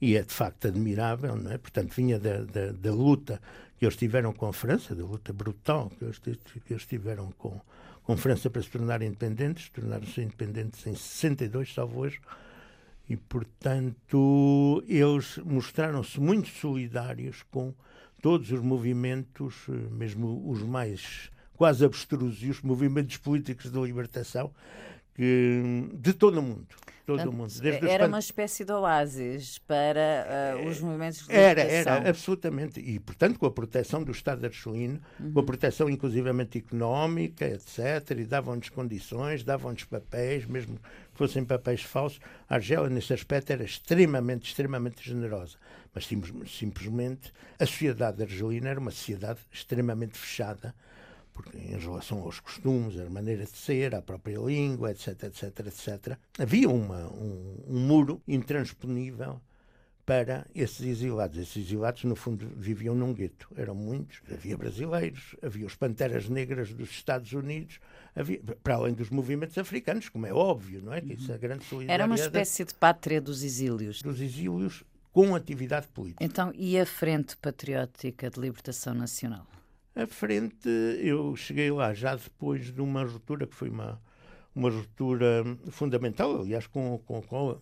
[0.00, 1.58] e é de facto admirável, não é?
[1.58, 3.40] Portanto, vinha da, da, da luta
[3.78, 6.38] que eles tiveram com a França, da luta brutal que eles, que
[6.70, 7.60] eles tiveram com,
[8.02, 12.20] com a França para se tornarem independentes, tornaram-se independentes em 62, salvo hoje,
[13.10, 17.74] e, portanto, eles mostraram-se muito solidários com
[18.22, 24.52] todos os movimentos, eh, mesmo os mais quase abstrusos, movimentos políticos de libertação,
[25.12, 26.68] que, de todo o mundo.
[27.04, 27.60] Todo Portanto, o mundo.
[27.60, 32.78] Desde era uma espécie de oásis para uh, os movimentos de Era, era, absolutamente.
[32.78, 35.32] E, portanto, com a proteção do Estado argelino, uhum.
[35.32, 40.78] com a proteção inclusivamente económica, etc., e davam-nos condições, davam-nos papéis, mesmo
[41.20, 42.18] fossem papéis falsos.
[42.48, 45.58] A Argélia, nesse aspecto, era extremamente, extremamente generosa.
[45.94, 46.08] Mas
[46.50, 50.74] simplesmente a sociedade argelina era uma sociedade extremamente fechada,
[51.34, 56.16] porque em relação aos costumes, a maneira de ser, a própria língua, etc, etc, etc,
[56.38, 59.38] havia uma, um, um muro intransponível
[60.10, 61.38] para esses exilados.
[61.38, 63.48] Esses exilados, no fundo, viviam num gueto.
[63.56, 64.20] Eram muitos.
[64.28, 67.78] Havia brasileiros, havia os panteras negras dos Estados Unidos,
[68.16, 71.00] havia, para além dos movimentos africanos, como é óbvio, não é?
[71.00, 71.94] Que isso é grande solidariedade.
[71.94, 74.02] Era uma espécie de pátria dos exílios.
[74.02, 76.24] Dos exílios com atividade política.
[76.24, 79.46] Então, e a Frente Patriótica de Libertação Nacional?
[79.94, 80.68] A frente,
[81.00, 84.02] eu cheguei lá já depois de uma ruptura que foi uma,
[84.56, 87.60] uma ruptura fundamental, aliás, com, com, com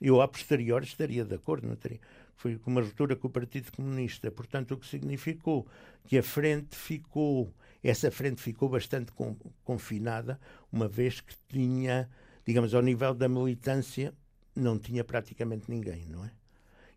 [0.00, 2.00] eu a posteriori estaria de acordo, não teria.
[2.36, 5.66] Foi uma ruptura com o Partido Comunista, portanto, o que significou
[6.06, 7.52] que a frente ficou,
[7.84, 10.40] essa frente ficou bastante com, confinada,
[10.72, 12.08] uma vez que tinha,
[12.46, 14.14] digamos, ao nível da militância,
[14.56, 16.30] não tinha praticamente ninguém, não é?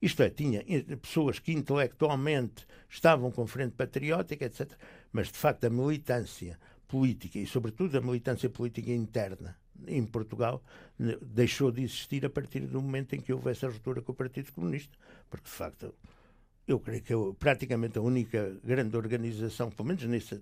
[0.01, 0.63] Isto é, tinha
[1.01, 4.71] pessoas que intelectualmente estavam com frente patriótica, etc.
[5.11, 9.57] Mas, de facto, a militância política e, sobretudo, a militância política interna
[9.88, 10.63] em Portugal
[11.21, 14.51] deixou de existir a partir do momento em que houve essa ruptura com o Partido
[14.51, 14.97] Comunista.
[15.29, 15.93] Porque, de facto,
[16.67, 20.39] eu creio que eu, praticamente a única grande organização, pelo menos nesse,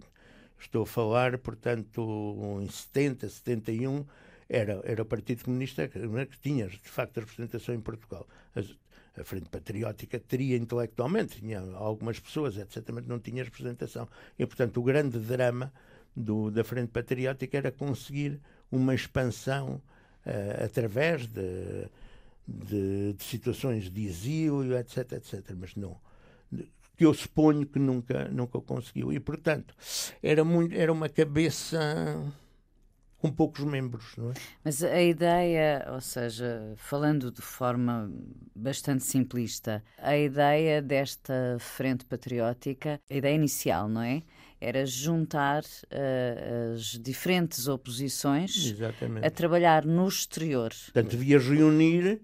[0.60, 4.06] estou a falar, portanto, em 70, 71,
[4.48, 8.28] era, era o Partido Comunista que, que tinha, de facto, a representação em Portugal.
[8.54, 8.76] As,
[9.17, 14.08] a Frente Patriótica teria intelectualmente, tinha algumas pessoas, etc., mas não tinha representação.
[14.38, 15.72] E, portanto, o grande drama
[16.15, 18.39] do, da Frente Patriótica era conseguir
[18.72, 19.82] uma expansão
[20.26, 21.88] uh, através de,
[22.48, 25.98] de, de, situações de exílio, etc., etc., mas não.
[26.98, 29.12] Que eu suponho que nunca, nunca conseguiu.
[29.12, 29.76] E, portanto,
[30.22, 31.80] era, muito, era uma cabeça
[33.22, 34.16] com poucos membros.
[34.18, 34.34] Não é?
[34.64, 38.12] Mas a ideia, ou seja, falando de forma
[38.56, 44.24] bastante simplista, a ideia desta frente patriótica, a ideia inicial, não é?
[44.60, 49.26] Era juntar uh, as diferentes oposições Exatamente.
[49.26, 50.72] a trabalhar no exterior.
[50.86, 52.22] Portanto, devia reunir,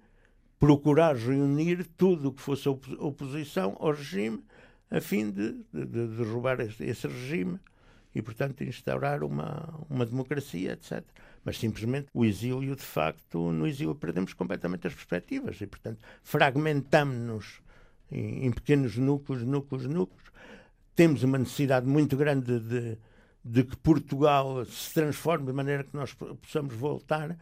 [0.60, 4.44] procurar reunir tudo o que fosse oposição ao regime,
[4.90, 7.60] a fim de, de, de derrubar esse, esse regime
[8.13, 11.04] e, portanto, instaurar uma, uma democracia, etc.
[11.43, 17.62] Mas simplesmente o exílio, de facto, no exílio perdemos completamente as perspectivas e, portanto, fragmentamos-nos
[18.12, 20.32] em, em, pequenos núcleos, núcleos, núcleos.
[20.96, 22.98] Temos uma necessidade muito grande de,
[23.43, 27.38] de que Portugal se transforme de maneira que nós possamos voltar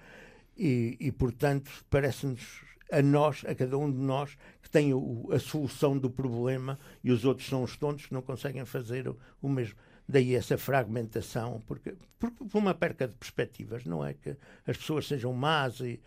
[0.58, 5.40] e, e portanto, parece-nos a nós, a cada um de nós, que tem o, a
[5.40, 9.50] solução do problema e os outros são os tontos que não conseguem fazer o, o
[9.50, 9.76] mesmo.
[10.08, 14.36] Daí essa fragmentação, porque, porque por uma perca de perspectivas, não é que
[14.68, 16.00] as pessoas sejam más e,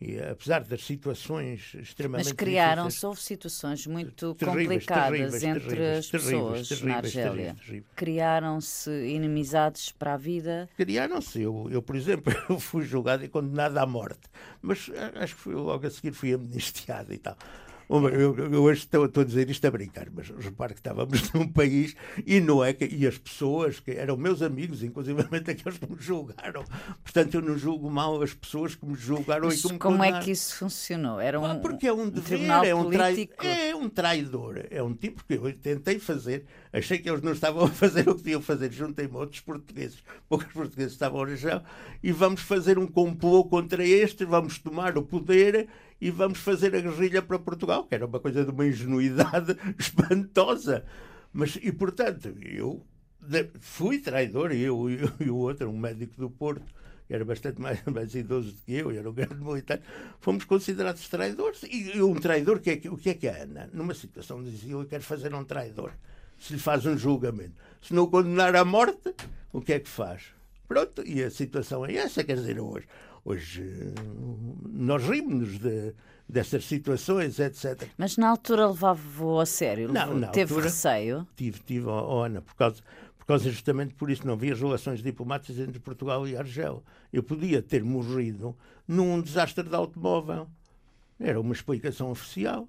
[0.00, 5.98] e, apesar das situações extremamente Mas criaram-se, houve situações muito terríveis, complicadas terríveis, entre terríveis,
[5.98, 7.56] as pessoas na Argélia.
[7.94, 10.68] Criaram-se inimizades para a vida?
[10.76, 11.40] Criaram-se.
[11.40, 14.28] Eu, eu, por exemplo, eu fui julgado e condenado à morte.
[14.60, 17.36] Mas acho que fui, logo a seguir fui amnistiado e tal.
[17.88, 21.46] Eu, eu hoje estou, estou, a dizer isto a brincar, mas repare que estávamos num
[21.46, 21.94] país
[22.26, 25.96] e não é que, e as pessoas que eram meus amigos, inclusive aqueles que me
[25.98, 26.64] julgaram.
[27.02, 29.96] Portanto, eu não julgo mal as pessoas que me julgaram isso, e que me Como
[29.98, 30.22] condenaram.
[30.22, 31.20] é que isso funcionou?
[31.20, 34.64] Era um, ah, porque é um dever, um é um, trai, é um traidor.
[34.70, 38.14] É um tipo que eu tentei fazer, achei que eles não estavam a fazer o
[38.14, 38.72] que deviam fazer.
[38.72, 41.62] Juntei-me outros portugueses, poucos portugueses estavam na região,
[42.02, 45.68] e vamos fazer um complô contra este, vamos tomar o poder
[46.00, 50.84] e vamos fazer a guerrilha para Portugal, que era uma coisa de uma ingenuidade espantosa.
[51.32, 52.84] Mas, e portanto, eu
[53.60, 56.64] fui traidor, eu e o outro, um médico do Porto,
[57.06, 59.80] que era bastante mais, mais idoso do que eu, era um grande militar,
[60.20, 61.62] fomos considerados traidores.
[61.64, 63.68] E um traidor, que é, o que é que é Ana?
[63.72, 65.92] Numa situação de exílio, quer fazer um traidor.
[66.38, 67.54] Se lhe faz um julgamento.
[67.80, 69.14] Se não condenar à morte,
[69.52, 70.34] o que é que faz?
[70.66, 72.86] Pronto, e a situação é essa, quer dizer, hoje.
[73.24, 73.64] Hoje
[74.70, 75.94] nós rimos de,
[76.28, 77.88] dessas situações, etc.
[77.96, 79.90] Mas na altura levava-o a sério?
[79.90, 81.26] Não, na Teve altura, receio?
[81.34, 82.82] Tive, tive, oh, Ana, por causa,
[83.18, 86.84] por causa justamente por isso não havia relações diplomáticas entre Portugal e Argel.
[87.10, 88.54] Eu podia ter morrido
[88.86, 90.46] num desastre de automóvel.
[91.18, 92.68] Era uma explicação oficial.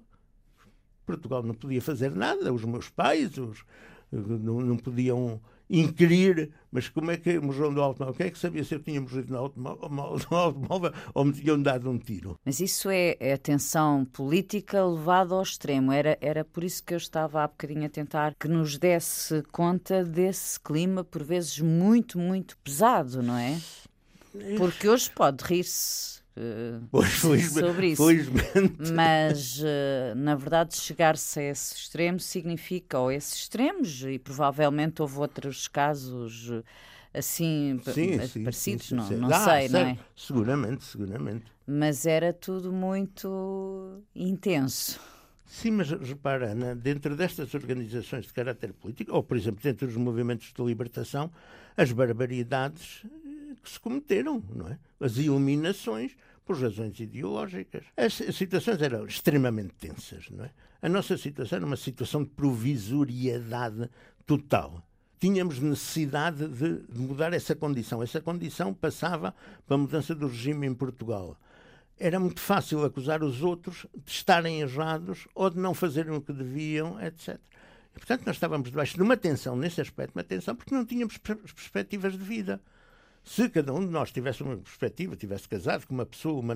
[1.04, 3.62] Portugal não podia fazer nada, os meus pais os,
[4.10, 8.14] não, não podiam inquirir, mas como é que morreu no automóvel?
[8.14, 9.38] Quem é que sabia se eu tinha morrido no
[10.36, 12.38] automóvel, ou me tinham dado um tiro?
[12.44, 15.92] Mas isso é, é a tensão política levada ao extremo.
[15.92, 20.04] Era, era por isso que eu estava há bocadinho a tentar que nos desse conta
[20.04, 23.58] desse clima, por vezes muito, muito pesado, não é?
[24.58, 26.16] Porque hoje pode rir-se
[26.90, 28.06] pois, sobre isso.
[28.06, 28.92] Felizmente.
[28.92, 35.18] Mas, uh, na verdade, chegar-se a esse extremo significa, ou esses extremos, e provavelmente houve
[35.18, 39.98] outros casos eh, assim sim, sim, parecidos, sim, não, não ah, sei, não é?
[40.14, 41.44] Seguramente, seguramente.
[41.66, 45.00] Mas era tudo muito intenso.
[45.46, 49.96] Sim, mas repara, Ana, dentro destas organizações de caráter político, ou por exemplo, dentro dos
[49.96, 51.30] movimentos de libertação,
[51.76, 53.04] as barbaridades
[53.62, 54.78] que se cometeram, não é?
[55.00, 57.84] As iluminações por razões ideológicas.
[57.96, 60.50] As situações eram extremamente tensas, não é?
[60.80, 63.90] A nossa situação era uma situação de provisoriedade
[64.24, 64.86] total.
[65.18, 68.02] Tínhamos necessidade de mudar essa condição.
[68.02, 69.34] Essa condição passava
[69.66, 71.36] para a mudança do regime em Portugal.
[71.98, 76.32] Era muito fácil acusar os outros de estarem errados ou de não fazerem o que
[76.32, 77.40] deviam, etc.
[77.96, 81.16] E, portanto, nós estávamos debaixo de uma tensão nesse aspecto, uma tensão porque não tínhamos
[81.16, 82.60] perspectivas de vida.
[83.28, 86.54] Se cada um de nós tivesse uma perspectiva, tivesse casado com uma pessoa, uma,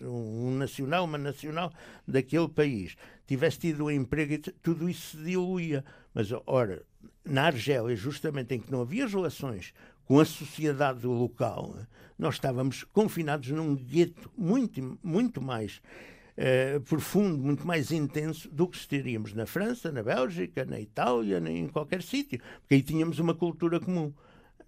[0.00, 1.72] um nacional, uma nacional
[2.06, 2.96] daquele país,
[3.28, 5.84] tivesse tido um emprego, tudo isso se diluía.
[6.12, 6.82] Mas, ora,
[7.24, 9.72] na Argélia, justamente em que não havia relações
[10.04, 11.76] com a sociedade local,
[12.18, 15.80] nós estávamos confinados num gueto muito, muito mais
[16.36, 21.68] eh, profundo, muito mais intenso do que estaríamos na França, na Bélgica, na Itália, em
[21.68, 24.12] qualquer sítio, porque aí tínhamos uma cultura comum.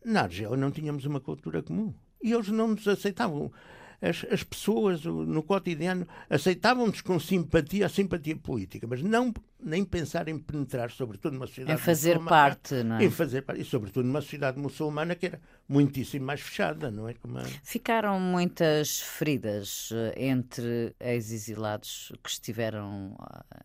[0.05, 1.95] Na Argélia não tínhamos uma cultura comum.
[2.23, 3.53] E eles não nos aceitavam.
[4.01, 10.27] As, as pessoas no cotidiano aceitavam-nos com simpatia, a simpatia política, mas não nem pensar
[10.27, 13.05] em penetrar, sobretudo numa sociedade em fazer parte, não é?
[13.05, 17.15] Em fazer parte, e sobretudo numa sociedade muçulmana que era muitíssimo mais fechada, não é?
[17.15, 17.45] Como a...
[17.63, 23.17] Ficaram muitas feridas eh, entre ex-exilados que estiveram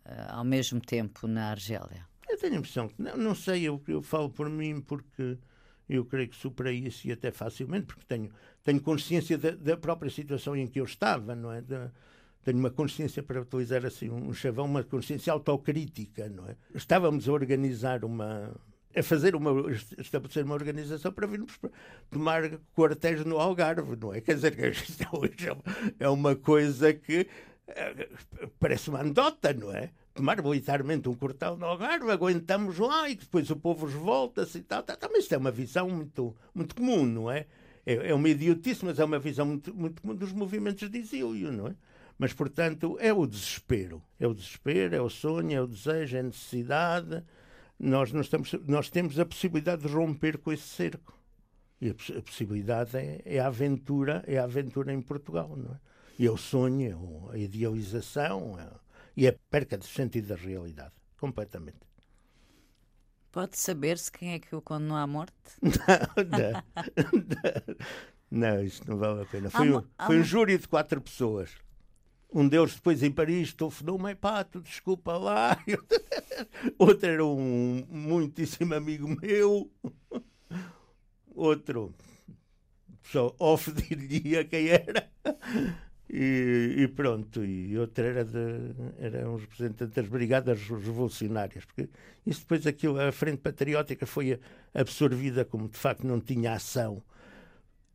[0.05, 2.05] eh, ao mesmo tempo na Argélia?
[2.29, 5.39] Eu tenho a impressão que, não, não sei, eu, eu falo por mim porque
[5.89, 8.29] eu creio que superei isso e até facilmente, porque tenho,
[8.63, 11.63] tenho consciência da, da própria situação em que eu estava, não é?
[12.43, 16.55] Tenho uma consciência, para utilizar assim um chavão, uma consciência autocrítica, não é?
[16.73, 18.53] Estávamos a organizar uma,
[18.95, 19.51] a fazer uma,
[19.97, 21.59] estabelecer uma organização para virmos
[22.09, 24.21] tomar quartéis no Algarve, não é?
[24.21, 27.27] Quer dizer, que isto é, é uma coisa que
[27.67, 28.09] é,
[28.59, 29.91] parece uma anedota, não é?
[30.17, 34.81] Tomar militarmente um quartel no Algarve, aguentamos lá e depois o povo revolta-se e tal,
[34.81, 35.09] tal, tal.
[35.11, 37.45] Mas isto é uma visão muito, muito comum, não é?
[37.85, 38.09] é?
[38.09, 41.67] É uma idiotice, mas é uma visão muito, muito comum dos movimentos de exílio, não
[41.67, 41.75] é?
[42.17, 44.01] Mas, portanto, é o desespero.
[44.19, 47.23] É o desespero, é o sonho, é o desejo, é a necessidade.
[47.79, 51.15] Nós, nós, estamos, nós temos a possibilidade de romper com esse cerco.
[51.79, 55.79] E a possibilidade é, é, a aventura, é a aventura em Portugal, não é?
[56.17, 58.67] E é o sonho, é a idealização, é,
[59.17, 61.79] e a perca de sentido da realidade, completamente.
[63.31, 65.33] Pode saber-se quem é que o condenou à morte?
[65.61, 66.63] não,
[68.29, 69.49] não, não, isso não vale a pena.
[69.49, 71.49] Foi, um, foi um júri de quatro pessoas.
[72.31, 75.57] Um deles depois em Paris telefonou-me, pá, tu desculpa lá.
[76.77, 79.71] Outro era um muitíssimo amigo meu.
[81.33, 81.93] Outro,
[83.01, 85.09] só off diria quem era.
[86.09, 88.39] E, e, pronto, e outro era, de,
[88.97, 91.89] era um representante das brigadas revolucionárias, porque
[92.25, 94.39] isso depois aquilo, a Frente Patriótica foi
[94.73, 97.03] absorvida como de facto não tinha ação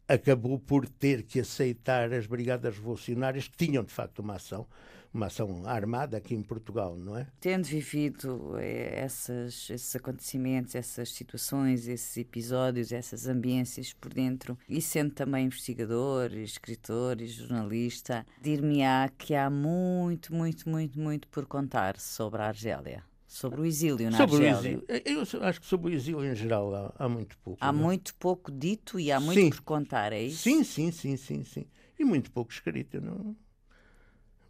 [0.07, 4.67] acabou por ter que aceitar as brigadas revolucionárias que tinham de facto uma ação
[5.13, 7.27] uma ação armada aqui em Portugal, não é?
[7.41, 14.81] Tendo vivido eh, essas, esses acontecimentos, essas situações, esses episódios, essas ambiências por dentro, e
[14.81, 21.99] sendo também investigador, escritor e jornalista, dir-me-á que há muito, muito, muito, muito por contar
[21.99, 23.05] sobre a Argélia.
[23.27, 24.79] Sobre o exílio na sobre Argélia.
[24.87, 25.27] O exílio.
[25.33, 27.59] Eu acho que sobre o exílio em geral há, há muito pouco.
[27.63, 27.81] Há não?
[27.81, 27.83] É?
[27.85, 29.49] muito pouco dito e há muito sim.
[29.49, 30.43] por contar, é isso?
[30.43, 31.67] Sim, sim, sim, sim, sim.
[31.99, 33.01] E muito pouco escrito.
[33.01, 33.35] Não...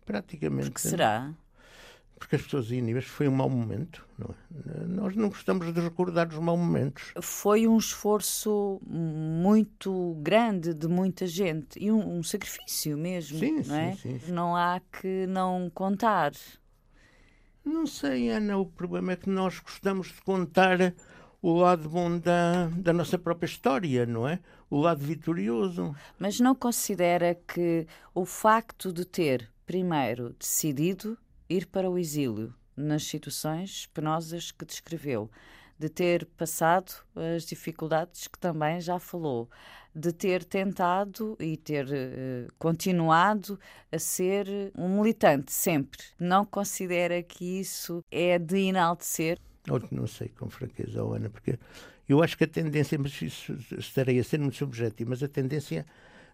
[0.05, 0.71] Praticamente.
[0.71, 1.33] Porque será?
[2.19, 4.07] Porque as pessoas inibem foi um mau momento.
[4.17, 4.85] Não é?
[4.87, 7.13] Nós não gostamos de recordar os maus momentos.
[7.21, 13.39] Foi um esforço muito grande de muita gente e um, um sacrifício mesmo.
[13.39, 13.97] Sim, não sim, é?
[13.97, 14.33] sim, sim.
[14.33, 16.33] Não há que não contar.
[17.65, 20.95] Não sei, Ana, o problema é que nós gostamos de contar
[21.41, 24.39] o lado bom da, da nossa própria história, não é?
[24.71, 25.95] O lado vitorioso.
[26.19, 31.16] Mas não considera que o facto de ter, primeiro, decidido
[31.49, 35.31] ir para o exílio nas situações penosas que descreveu,
[35.79, 39.49] de ter passado as dificuldades que também já falou,
[39.95, 43.59] de ter tentado e ter uh, continuado
[43.91, 44.47] a ser
[44.77, 46.03] um militante sempre.
[46.20, 49.39] Não considera que isso é de enaltecer?
[49.91, 51.59] não sei com franqueza, Ana, porque
[52.07, 55.87] eu acho que a tendência, mas isso estarei a ser muito subjetivo, mas a tendência,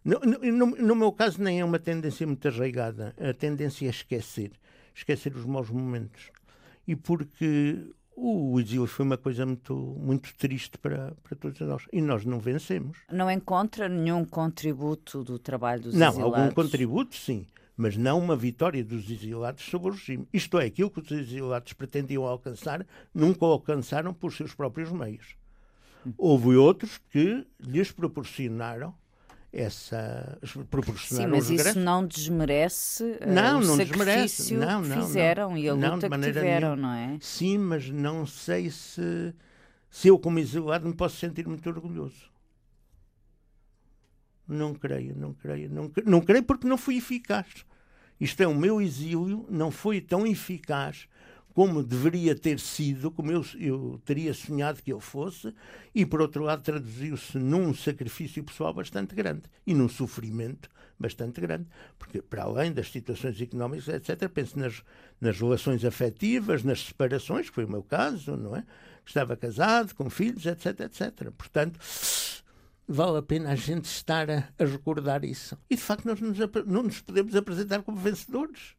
[0.05, 3.15] no, no, no meu caso, nem é uma tendência muito arraigada.
[3.19, 4.53] A tendência é esquecer,
[4.95, 6.31] esquecer os maus momentos.
[6.87, 11.85] E porque o exílio foi uma coisa muito, muito triste para, para todos nós.
[11.93, 12.99] E nós não vencemos.
[13.11, 16.33] Não encontra nenhum contributo do trabalho dos não, exilados?
[16.33, 17.47] Não, algum contributo, sim.
[17.77, 20.27] Mas não uma vitória dos exilados sobre o regime.
[20.33, 22.85] Isto é, aquilo que os exilados pretendiam alcançar,
[23.15, 25.37] nunca alcançaram por seus próprios meios.
[26.17, 28.95] Houve outros que lhes proporcionaram
[29.59, 30.39] essa
[30.97, 34.55] Sim, mas isso não desmerece uh, não, o não desmerece.
[34.55, 36.77] Não, não, que fizeram não, e a luta que tiveram, nenhuma.
[36.77, 37.19] não é?
[37.21, 39.35] Sim, mas não sei se,
[39.91, 42.31] se eu, como exilado, me posso sentir muito orgulhoso.
[44.47, 47.67] Não creio, não creio, não, não creio porque não fui eficaz.
[48.21, 51.07] Isto é, o meu exílio não foi tão eficaz
[51.59, 55.53] como deveria ter sido, como eu, eu teria sonhado que ele fosse,
[55.93, 61.67] e por outro lado traduziu-se num sacrifício pessoal bastante grande e num sofrimento bastante grande,
[61.99, 64.85] porque para além das situações económicas, etc., penso nas,
[65.21, 68.63] nas relações afetivas, nas separações, que foi o meu caso, não é?
[69.05, 71.33] Estava casado, com filhos, etc., etc.
[71.37, 71.81] Portanto,
[72.87, 75.59] vale a pena a gente estar a, a recordar isso.
[75.69, 78.77] E de facto nós nos, não nos podemos apresentar como vencedores.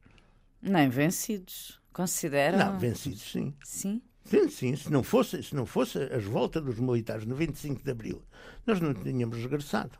[0.61, 1.77] Nem vencidos.
[1.93, 2.57] Consideram?
[2.57, 3.53] Não, vencidos, sim.
[3.63, 4.01] Sim?
[4.25, 4.75] Sim, sim.
[4.75, 8.21] Se não fosse, se não fosse as voltas dos militares no 25 de Abril,
[8.65, 9.97] nós não tínhamos regressado.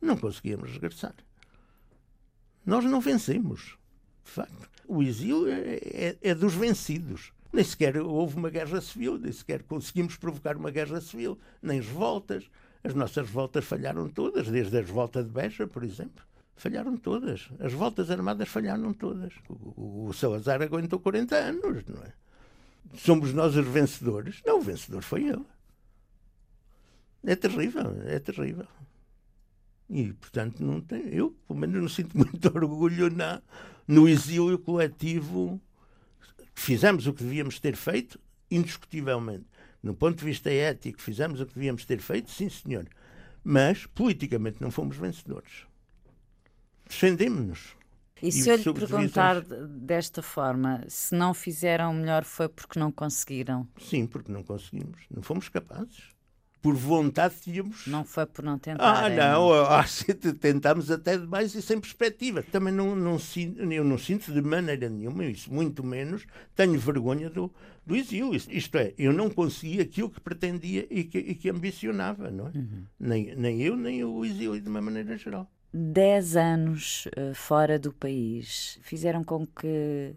[0.00, 1.14] Não conseguíamos regressar.
[2.66, 3.76] Nós não vencemos,
[4.24, 4.70] de facto.
[4.86, 7.32] O exílio é, é, é dos vencidos.
[7.52, 12.50] Nem sequer houve uma guerra civil, nem sequer conseguimos provocar uma guerra civil, nem revoltas.
[12.82, 16.24] As nossas revoltas falharam todas, desde a revolta de Beja, por exemplo.
[16.56, 17.48] Falharam todas.
[17.58, 19.32] As voltas armadas falharam todas.
[19.48, 22.12] O, o Salazar aguentou 40 anos, não é?
[22.94, 24.42] Somos nós os vencedores?
[24.44, 25.44] Não, o vencedor foi ele.
[27.24, 28.66] É terrível, é terrível.
[29.88, 33.40] E, portanto, não tem, eu, pelo menos, não sinto muito orgulho na,
[33.86, 35.60] no exílio coletivo.
[36.54, 39.46] Fizemos o que devíamos ter feito, indiscutivelmente.
[39.82, 42.86] No ponto de vista ético, fizemos o que devíamos ter feito, sim, senhor.
[43.42, 45.71] Mas, politicamente, não fomos vencedores
[46.92, 47.74] defendemos-nos.
[48.22, 53.66] E se eu lhe perguntar desta forma, se não fizeram melhor foi porque não conseguiram?
[53.80, 55.00] Sim, porque não conseguimos.
[55.10, 56.12] Não fomos capazes.
[56.62, 57.88] Por vontade tínhamos.
[57.88, 59.06] Não foi por não tentar.
[59.06, 59.52] Ah, não.
[59.52, 59.84] Ah,
[60.40, 62.44] tentámos até demais e sem perspectiva.
[62.44, 66.24] Também não, não sinto, eu não sinto de maneira nenhuma isso, muito menos
[66.54, 67.52] tenho vergonha do,
[67.84, 68.36] do exílio.
[68.48, 72.52] Isto é, eu não consegui aquilo que pretendia e que, e que ambicionava, não é?
[72.54, 72.84] Uhum.
[73.00, 75.50] Nem, nem eu, nem o exílio, de uma maneira geral.
[75.72, 80.14] 10 anos uh, fora do país fizeram com que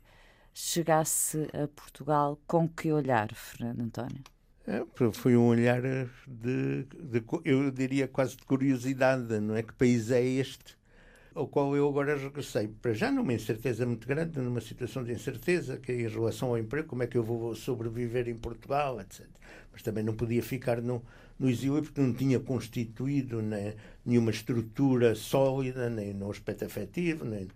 [0.53, 4.24] chegasse a Portugal com que olhar, Fernando António?
[4.68, 5.82] É, foi um olhar
[6.28, 9.62] de, de, eu diria quase de curiosidade, não é?
[9.62, 10.76] Que país é este?
[11.36, 12.70] ao qual eu agora regressei.
[12.82, 16.58] Para já numa incerteza muito grande, numa situação de incerteza, que é em relação ao
[16.58, 19.28] emprego, como é que eu vou sobreviver em Portugal, etc.
[19.72, 21.03] Mas também não podia ficar no,
[21.39, 23.75] no exílio porque não tinha constituído né,
[24.05, 27.47] nenhuma estrutura sólida, nem no aspecto afetivo, nem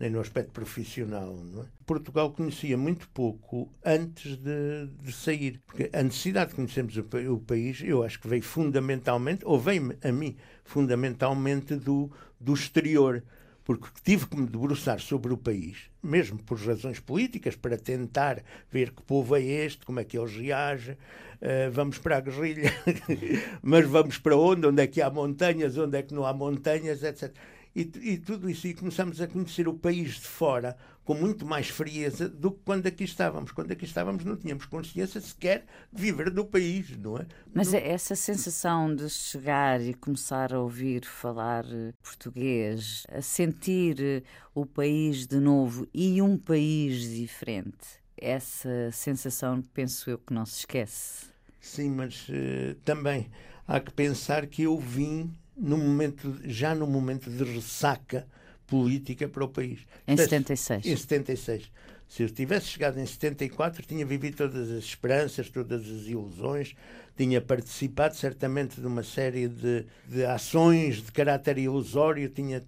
[0.00, 1.36] nem no aspecto profissional.
[1.60, 1.64] É?
[1.84, 7.40] Portugal conhecia muito pouco antes de, de, sair, porque a necessidade de conhecermos o, o,
[7.40, 13.22] país, eu acho que veio fundamentalmente, ou veio a mim fundamentalmente do, do exterior
[13.68, 18.92] porque tive que me debruçar sobre o país, mesmo por razões políticas, para tentar ver
[18.92, 20.96] que povo é este, como é que eles reagem.
[21.40, 22.72] Uh, vamos para a guerrilha,
[23.62, 24.66] mas vamos para onde?
[24.66, 25.78] Onde é que há montanhas?
[25.78, 27.02] Onde é que não há montanhas?
[27.02, 27.32] Etc
[27.78, 27.82] e,
[28.12, 32.28] e, tudo isso, e começamos a conhecer o país de fora com muito mais frieza
[32.28, 33.52] do que quando aqui estávamos.
[33.52, 37.26] Quando aqui estávamos não tínhamos consciência sequer de viver no país, não é?
[37.54, 43.96] Mas é essa sensação de chegar e começar a ouvir falar eh, português, a sentir
[44.00, 44.22] eh,
[44.54, 50.60] o país de novo e um país diferente, essa sensação penso eu que não se
[50.60, 51.26] esquece.
[51.60, 53.30] Sim, mas uh, também
[53.66, 58.26] há que pensar que eu vim no momento, já no momento de ressaca
[58.66, 59.80] política para o país.
[60.06, 60.86] Em 76.
[60.86, 61.70] Em 76.
[62.08, 66.74] Se eu tivesse chegado em 74, tinha vivido todas as esperanças, todas as ilusões,
[67.16, 72.28] tinha participado certamente de uma série de, de ações de caráter ilusório.
[72.30, 72.64] Tinha,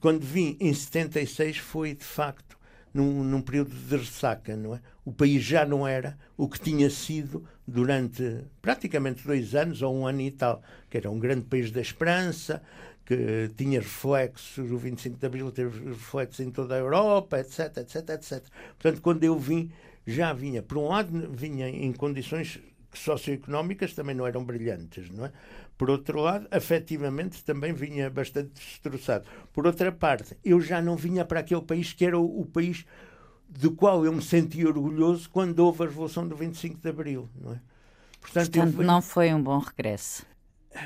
[0.00, 2.58] quando vim em 76, foi de facto
[2.94, 4.80] num, num período de ressaca, não é?
[5.04, 10.06] O país já não era o que tinha sido durante praticamente dois anos ou um
[10.06, 12.62] ano e tal, que era um grande país da esperança,
[13.04, 18.08] que tinha reflexos, o 25 de Abril teve reflexos em toda a Europa, etc, etc,
[18.10, 18.44] etc.
[18.78, 19.70] Portanto, quando eu vim,
[20.06, 22.60] já vinha, por um lado, vinha em condições
[22.98, 25.32] socioeconómicas também não eram brilhantes, não é?
[25.76, 29.26] Por outro lado, afetivamente também vinha bastante destroçado.
[29.52, 32.84] Por outra parte, eu já não vinha para aquele país que era o, o país
[33.48, 37.52] do qual eu me senti orgulhoso quando houve a Revolução do 25 de Abril, não
[37.52, 37.60] é?
[38.20, 40.24] Portanto, Portanto não foi um bom regresso.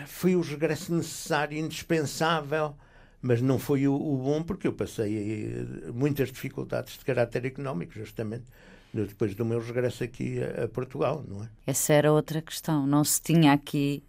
[0.07, 2.75] Foi o regresso necessário, indispensável,
[3.23, 7.93] mas não foi o, o bom porque eu passei eh, muitas dificuldades de caráter económico,
[7.93, 8.45] justamente
[9.07, 11.49] depois do meu regresso aqui a, a, Portugal, não é?
[11.67, 12.87] Essa era outra questão.
[12.87, 14.03] Não se tinha aqui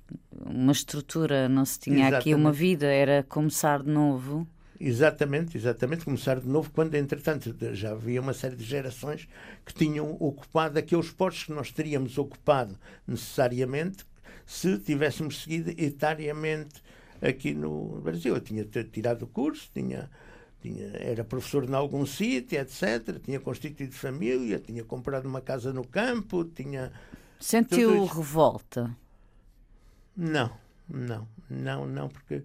[0.45, 2.21] uma estrutura, não se tinha exatamente.
[2.21, 4.47] aqui uma vida, era começar de novo.
[4.79, 9.27] Exatamente, exatamente, começar de novo, quando entretanto já havia uma série de gerações
[9.65, 14.05] que tinham ocupado aqueles postos que nós teríamos ocupado necessariamente
[14.45, 16.81] se tivéssemos seguido etariamente
[17.21, 18.33] aqui no Brasil.
[18.33, 20.09] Eu tinha tirado o curso, tinha
[20.61, 23.19] tinha, era professor em algum sítio, etc.
[23.23, 26.91] Tinha constituído família, tinha comprado uma casa no campo, tinha.
[27.39, 28.95] Sentiu revolta?
[30.15, 30.51] Não,
[30.87, 32.43] não, não, não, porque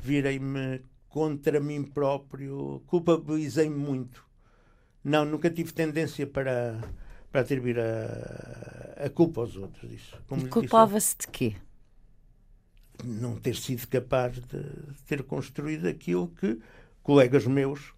[0.00, 4.24] virei-me contra mim próprio, culpabilizei-me muito.
[5.04, 6.80] Não, nunca tive tendência para,
[7.30, 10.16] para atribuir a, a culpa aos outros disso.
[10.48, 11.56] Culpava-se de quê?
[13.04, 14.64] Não ter sido capaz de
[15.06, 16.58] ter construído aquilo que
[17.02, 17.92] colegas meus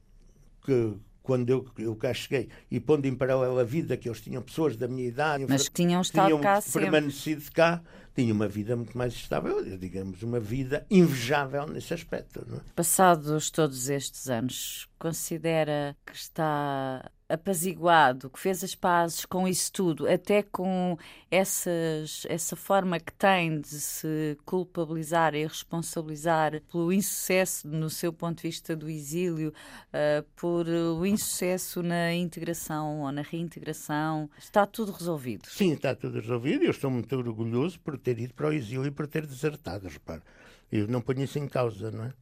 [0.65, 4.43] que quando eu, eu cá cheguei e pondo em paralelo a vida que eles tinham
[4.43, 7.55] pessoas da minha idade mas que tinham estado tinham cá permanecido sempre.
[7.55, 7.83] cá
[8.15, 12.61] tinham uma vida muito mais estável digamos uma vida invejável nesse aspecto é?
[12.77, 20.09] passados todos estes anos considera que está apaziguado, que fez as pazes com isso tudo,
[20.09, 20.97] até com
[21.31, 28.37] essas, essa forma que tem de se culpabilizar e responsabilizar pelo insucesso, no seu ponto
[28.39, 29.53] de vista do exílio,
[29.89, 35.49] uh, por o insucesso na integração ou na reintegração, está tudo resolvido?
[35.49, 36.65] Sim, está tudo resolvido.
[36.65, 40.23] Eu estou muito orgulhoso por ter ido para o exílio e por ter desertado, repare.
[40.71, 42.13] Eu não ponho isso em causa, não é?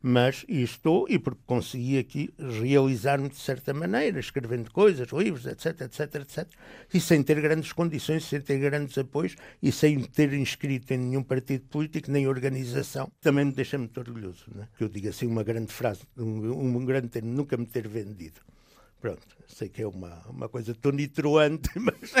[0.00, 6.14] Mas estou, e porque consegui aqui realizar-me de certa maneira, escrevendo coisas, livros, etc, etc,
[6.16, 6.48] etc,
[6.92, 11.22] e sem ter grandes condições, sem ter grandes apoios e sem ter inscrito em nenhum
[11.22, 14.68] partido político, nem organização, também me deixa muito orgulhoso, né?
[14.76, 18.40] que eu digo assim uma grande frase, um, um grande termo, nunca me ter vendido.
[19.00, 22.12] Pronto, sei que é uma, uma coisa tonitruante, mas,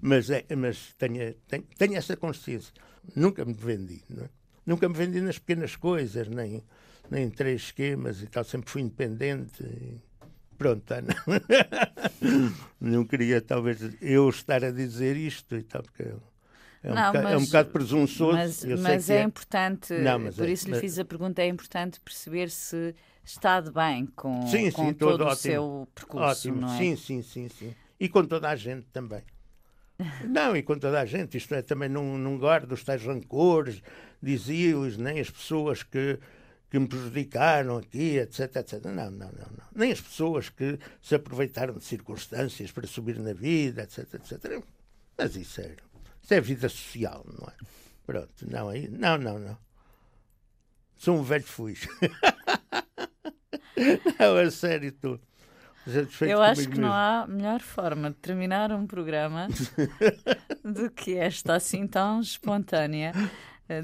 [0.00, 2.72] mas, é, mas tenho, tenho, tenho essa consciência.
[3.16, 4.28] Nunca me vendi, é?
[4.66, 6.62] Nunca me vendi nas pequenas coisas, nem
[7.10, 9.62] nem três esquemas e tal, sempre fui independente.
[9.62, 10.00] E
[10.56, 11.14] pronto, Ana.
[12.80, 16.04] não queria talvez eu estar a dizer isto e tal, porque
[16.82, 18.36] é um, não, bocado, mas, é um bocado presunçoso.
[18.36, 21.46] Mas, mas é, é, importante, não, mas por é, isso lhe fiz a pergunta, é
[21.46, 22.94] importante perceber se
[23.24, 26.48] está de bem com, sim, com sim, todo, todo o seu percurso.
[26.48, 26.78] Ótimo, é?
[26.78, 27.74] sim, sim, sim, sim.
[27.98, 29.22] E com toda a gente também.
[30.24, 33.82] Não, e com toda a gente, isto é, também não, não guardo os tais rancores,
[34.22, 36.20] dizia-os, nem as pessoas que
[36.70, 38.84] que me prejudicaram aqui, etc, etc.
[38.84, 39.66] Não, não, não, não.
[39.74, 44.62] Nem as pessoas que se aproveitaram de circunstâncias para subir na vida, etc, etc.
[45.16, 45.76] Mas isso é,
[46.22, 47.52] isso é vida social, não é?
[48.06, 49.58] Pronto, não, aí, não, não, não.
[50.96, 51.76] Sou um velho fui.
[54.18, 55.20] não, a sério, estou.
[56.20, 56.82] Eu acho que mesmo.
[56.82, 59.48] não há melhor forma de terminar um programa
[60.62, 63.12] do que esta assim tão espontânea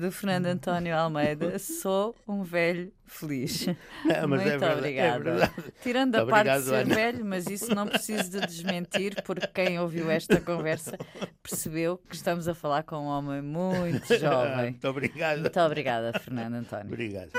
[0.01, 1.59] do Fernando António Almeida.
[1.59, 3.67] Sou um velho feliz.
[4.05, 5.45] Não, Muito é obrigada.
[5.45, 5.51] É
[5.83, 6.95] Tirando a parte de ser Ana.
[6.95, 10.97] velho, mas isso não preciso de desmentir, porque quem ouviu esta conversa
[11.43, 14.71] percebeu que estamos a falar com um homem muito jovem.
[14.71, 15.41] Muito obrigado.
[15.41, 16.87] Muito obrigada, Fernando António.
[16.87, 17.31] Obrigado.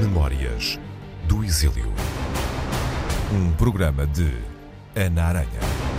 [0.00, 0.78] Memórias
[1.26, 1.92] do Exílio.
[3.32, 4.30] Um programa de
[4.94, 5.89] Ana Aranha.